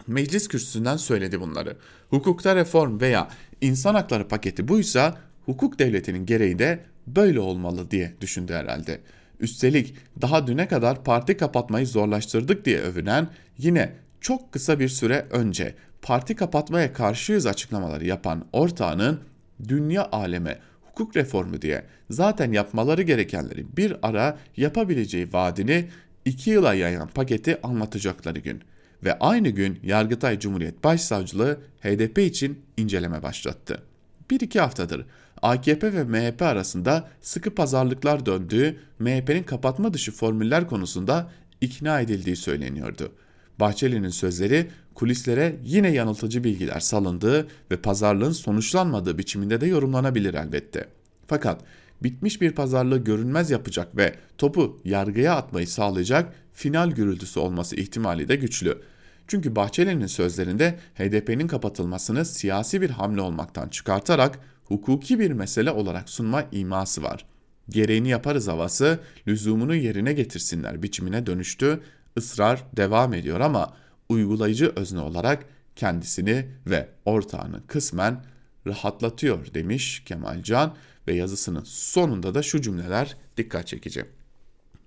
meclis 0.07 0.47
kürsüsünden 0.47 0.97
söyledi 0.97 1.41
bunları. 1.41 1.77
Hukukta 2.09 2.55
reform 2.55 2.99
veya 2.99 3.29
insan 3.61 3.95
hakları 3.95 4.27
paketi 4.27 4.67
buysa 4.67 5.17
hukuk 5.47 5.79
devletinin 5.79 6.25
gereği 6.25 6.59
de 6.59 6.79
böyle 7.07 7.39
olmalı 7.39 7.91
diye 7.91 8.13
düşündü 8.21 8.53
herhalde. 8.53 8.99
Üstelik 9.39 9.95
daha 10.21 10.47
düne 10.47 10.67
kadar 10.67 11.03
parti 11.03 11.37
kapatmayı 11.37 11.87
zorlaştırdık 11.87 12.65
diye 12.65 12.79
övünen 12.79 13.27
yine 13.57 13.93
çok 14.21 14.51
kısa 14.51 14.79
bir 14.79 14.89
süre 14.89 15.25
önce 15.31 15.75
parti 16.01 16.35
kapatmaya 16.35 16.93
karşıyız 16.93 17.45
açıklamaları 17.45 18.05
yapan 18.05 18.45
ortağının 18.53 19.19
dünya 19.67 20.09
aleme 20.11 20.59
hukuk 20.81 21.15
reformu 21.15 21.61
diye 21.61 21.83
zaten 22.09 22.51
yapmaları 22.51 23.01
gerekenleri 23.01 23.77
bir 23.77 23.95
ara 24.01 24.37
yapabileceği 24.57 25.33
vaadini 25.33 25.89
iki 26.25 26.49
yıla 26.49 26.73
yayan 26.73 27.07
paketi 27.07 27.61
anlatacakları 27.61 28.39
gün. 28.39 28.61
Ve 29.03 29.19
aynı 29.19 29.49
gün 29.49 29.79
Yargıtay 29.83 30.39
Cumhuriyet 30.39 30.83
Başsavcılığı 30.83 31.59
HDP 31.81 32.17
için 32.17 32.61
inceleme 32.77 33.23
başlattı. 33.23 33.83
Bir 34.31 34.39
iki 34.39 34.59
haftadır 34.59 35.05
AKP 35.41 35.93
ve 35.93 36.03
MHP 36.03 36.41
arasında 36.41 37.09
sıkı 37.21 37.55
pazarlıklar 37.55 38.25
döndüğü 38.25 38.79
MHP'nin 38.99 39.43
kapatma 39.43 39.93
dışı 39.93 40.11
formüller 40.11 40.67
konusunda 40.67 41.29
ikna 41.61 42.01
edildiği 42.01 42.35
söyleniyordu. 42.35 43.11
Bahçeli'nin 43.59 44.09
sözleri 44.09 44.67
kulislere 44.95 45.55
yine 45.63 45.89
yanıltıcı 45.89 46.43
bilgiler 46.43 46.79
salındığı 46.79 47.47
ve 47.71 47.77
pazarlığın 47.77 48.31
sonuçlanmadığı 48.31 49.17
biçiminde 49.17 49.61
de 49.61 49.67
yorumlanabilir 49.67 50.33
elbette. 50.33 50.87
Fakat 51.27 51.61
bitmiş 52.03 52.41
bir 52.41 52.51
pazarlığı 52.51 52.97
görünmez 52.97 53.51
yapacak 53.51 53.97
ve 53.97 54.15
topu 54.37 54.81
yargıya 54.85 55.35
atmayı 55.35 55.67
sağlayacak 55.67 56.33
final 56.53 56.91
gürültüsü 56.91 57.39
olması 57.39 57.75
ihtimali 57.75 58.27
de 58.27 58.35
güçlü. 58.35 58.81
Çünkü 59.27 59.55
Bahçeli'nin 59.55 60.07
sözlerinde 60.07 60.79
HDP'nin 60.95 61.47
kapatılmasını 61.47 62.25
siyasi 62.25 62.81
bir 62.81 62.89
hamle 62.89 63.21
olmaktan 63.21 63.69
çıkartarak 63.69 64.39
hukuki 64.67 65.19
bir 65.19 65.31
mesele 65.31 65.71
olarak 65.71 66.09
sunma 66.09 66.45
iması 66.51 67.03
var. 67.03 67.25
Gereğini 67.69 68.09
yaparız 68.09 68.47
havası 68.47 68.99
lüzumunu 69.27 69.75
yerine 69.75 70.13
getirsinler 70.13 70.83
biçimine 70.83 71.25
dönüştü, 71.25 71.79
ısrar 72.17 72.63
devam 72.77 73.13
ediyor 73.13 73.39
ama 73.39 73.73
uygulayıcı 74.09 74.73
özne 74.75 74.99
olarak 74.99 75.45
kendisini 75.75 76.45
ve 76.67 76.89
ortağını 77.05 77.67
kısmen 77.67 78.23
rahatlatıyor 78.67 79.53
demiş 79.53 80.03
Kemal 80.05 80.43
Can 80.43 80.75
ve 81.07 81.13
yazısının 81.13 81.63
sonunda 81.65 82.35
da 82.35 82.43
şu 82.43 82.61
cümleler 82.61 83.17
dikkat 83.37 83.67
çekici. 83.67 84.05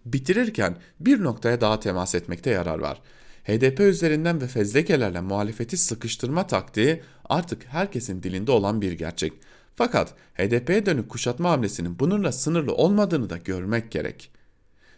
Bitirirken 0.05 0.77
bir 1.01 1.25
noktaya 1.25 1.61
daha 1.61 1.81
temas 1.81 2.15
etmekte 2.15 2.51
yarar 2.51 2.79
var. 2.79 3.01
HDP 3.45 3.81
üzerinden 3.81 4.41
ve 4.41 4.47
fezlekelerle 4.47 5.21
muhalefeti 5.21 5.77
sıkıştırma 5.77 6.47
taktiği 6.47 7.03
artık 7.25 7.67
herkesin 7.67 8.23
dilinde 8.23 8.53
olan 8.53 8.81
bir 8.81 8.93
gerçek. 8.93 9.33
Fakat 9.81 10.15
HDP'ye 10.35 10.87
dönük 10.87 11.09
kuşatma 11.09 11.51
hamlesinin 11.51 11.99
bununla 11.99 12.33
sınırlı 12.33 12.75
olmadığını 12.75 13.31
da 13.31 13.37
görmek 13.37 13.91
gerek. 13.91 14.31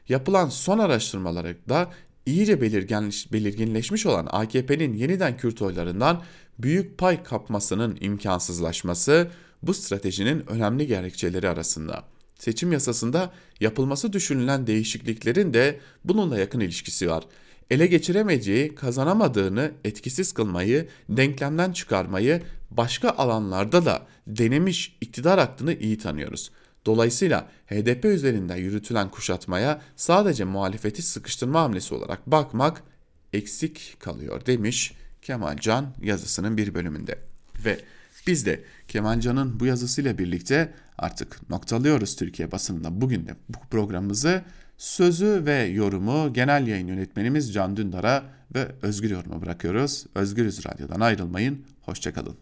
Yapılan 0.09 0.49
son 0.49 0.79
araştırmalarda 0.79 1.91
iyice 2.27 2.61
belirginleşmiş 3.33 4.07
olan 4.07 4.29
AKP'nin 4.31 4.95
yeniden 4.95 5.37
Kürt 5.37 5.63
oylarından 5.63 6.23
büyük 6.59 6.99
pay 6.99 7.23
kapmasının 7.23 7.99
imkansızlaşması 8.01 9.31
bu 9.63 9.75
stratejinin 9.75 10.51
önemli 10.51 10.87
gerekçeleri 10.87 11.49
arasında. 11.49 12.05
Seçim 12.39 12.73
yasasında 12.73 13.33
yapılması 13.61 14.13
düşünülen 14.13 14.67
değişikliklerin 14.67 15.55
de 15.55 15.81
bununla 16.05 16.39
yakın 16.39 16.61
ilişkisi 16.61 17.11
var. 17.11 17.25
Ele 17.71 17.87
geçiremeyeceği, 17.87 18.75
kazanamadığını 18.75 19.73
etkisiz 19.85 20.33
kılmayı, 20.33 20.89
denklemden 21.09 21.73
çıkarmayı 21.73 22.43
başka 22.71 23.11
alanlarda 23.11 23.85
da 23.85 24.07
denemiş 24.27 24.97
iktidar 25.01 25.39
aklını 25.39 25.75
iyi 25.75 25.99
tanıyoruz. 25.99 26.51
Dolayısıyla 26.87 27.49
HDP 27.67 28.05
üzerinden 28.05 28.57
yürütülen 28.57 29.11
kuşatmaya 29.11 29.83
sadece 29.97 30.45
muhalefeti 30.45 31.03
sıkıştırma 31.03 31.61
hamlesi 31.61 31.95
olarak 31.95 32.27
bakmak 32.27 32.83
eksik 33.33 33.97
kalıyor 34.01 34.47
demiş 34.47 34.95
Kemal 35.23 35.57
Can 35.57 35.95
yazısının 36.03 36.57
bir 36.57 36.75
bölümünde. 36.75 37.19
Ve 37.65 37.81
biz 38.27 38.47
de 38.47 38.65
Kemal 38.89 39.21
Can'ın 39.21 39.61
bu 39.61 39.67
yazısıyla 39.67 40.19
birlikte 40.19 40.75
artık 40.99 41.51
noktalıyoruz 41.51 42.17
Türkiye 42.17 42.53
basınında 42.53 43.01
bugün 43.01 43.27
de 43.27 43.37
bu 43.49 43.59
programımızı. 43.71 44.43
Sözü 44.77 45.43
ve 45.47 45.63
yorumu 45.63 46.33
genel 46.33 46.67
yayın 46.67 46.87
yönetmenimiz 46.87 47.55
Can 47.55 47.77
Dündar'a 47.77 48.25
ve 48.55 48.69
Özgür 48.83 49.11
Yorum'a 49.11 49.43
bırakıyoruz. 49.43 50.07
Özgürüz 50.15 50.67
Radyo'dan 50.67 51.01
ayrılmayın. 51.01 51.65
Hoşçakalın. 51.83 52.31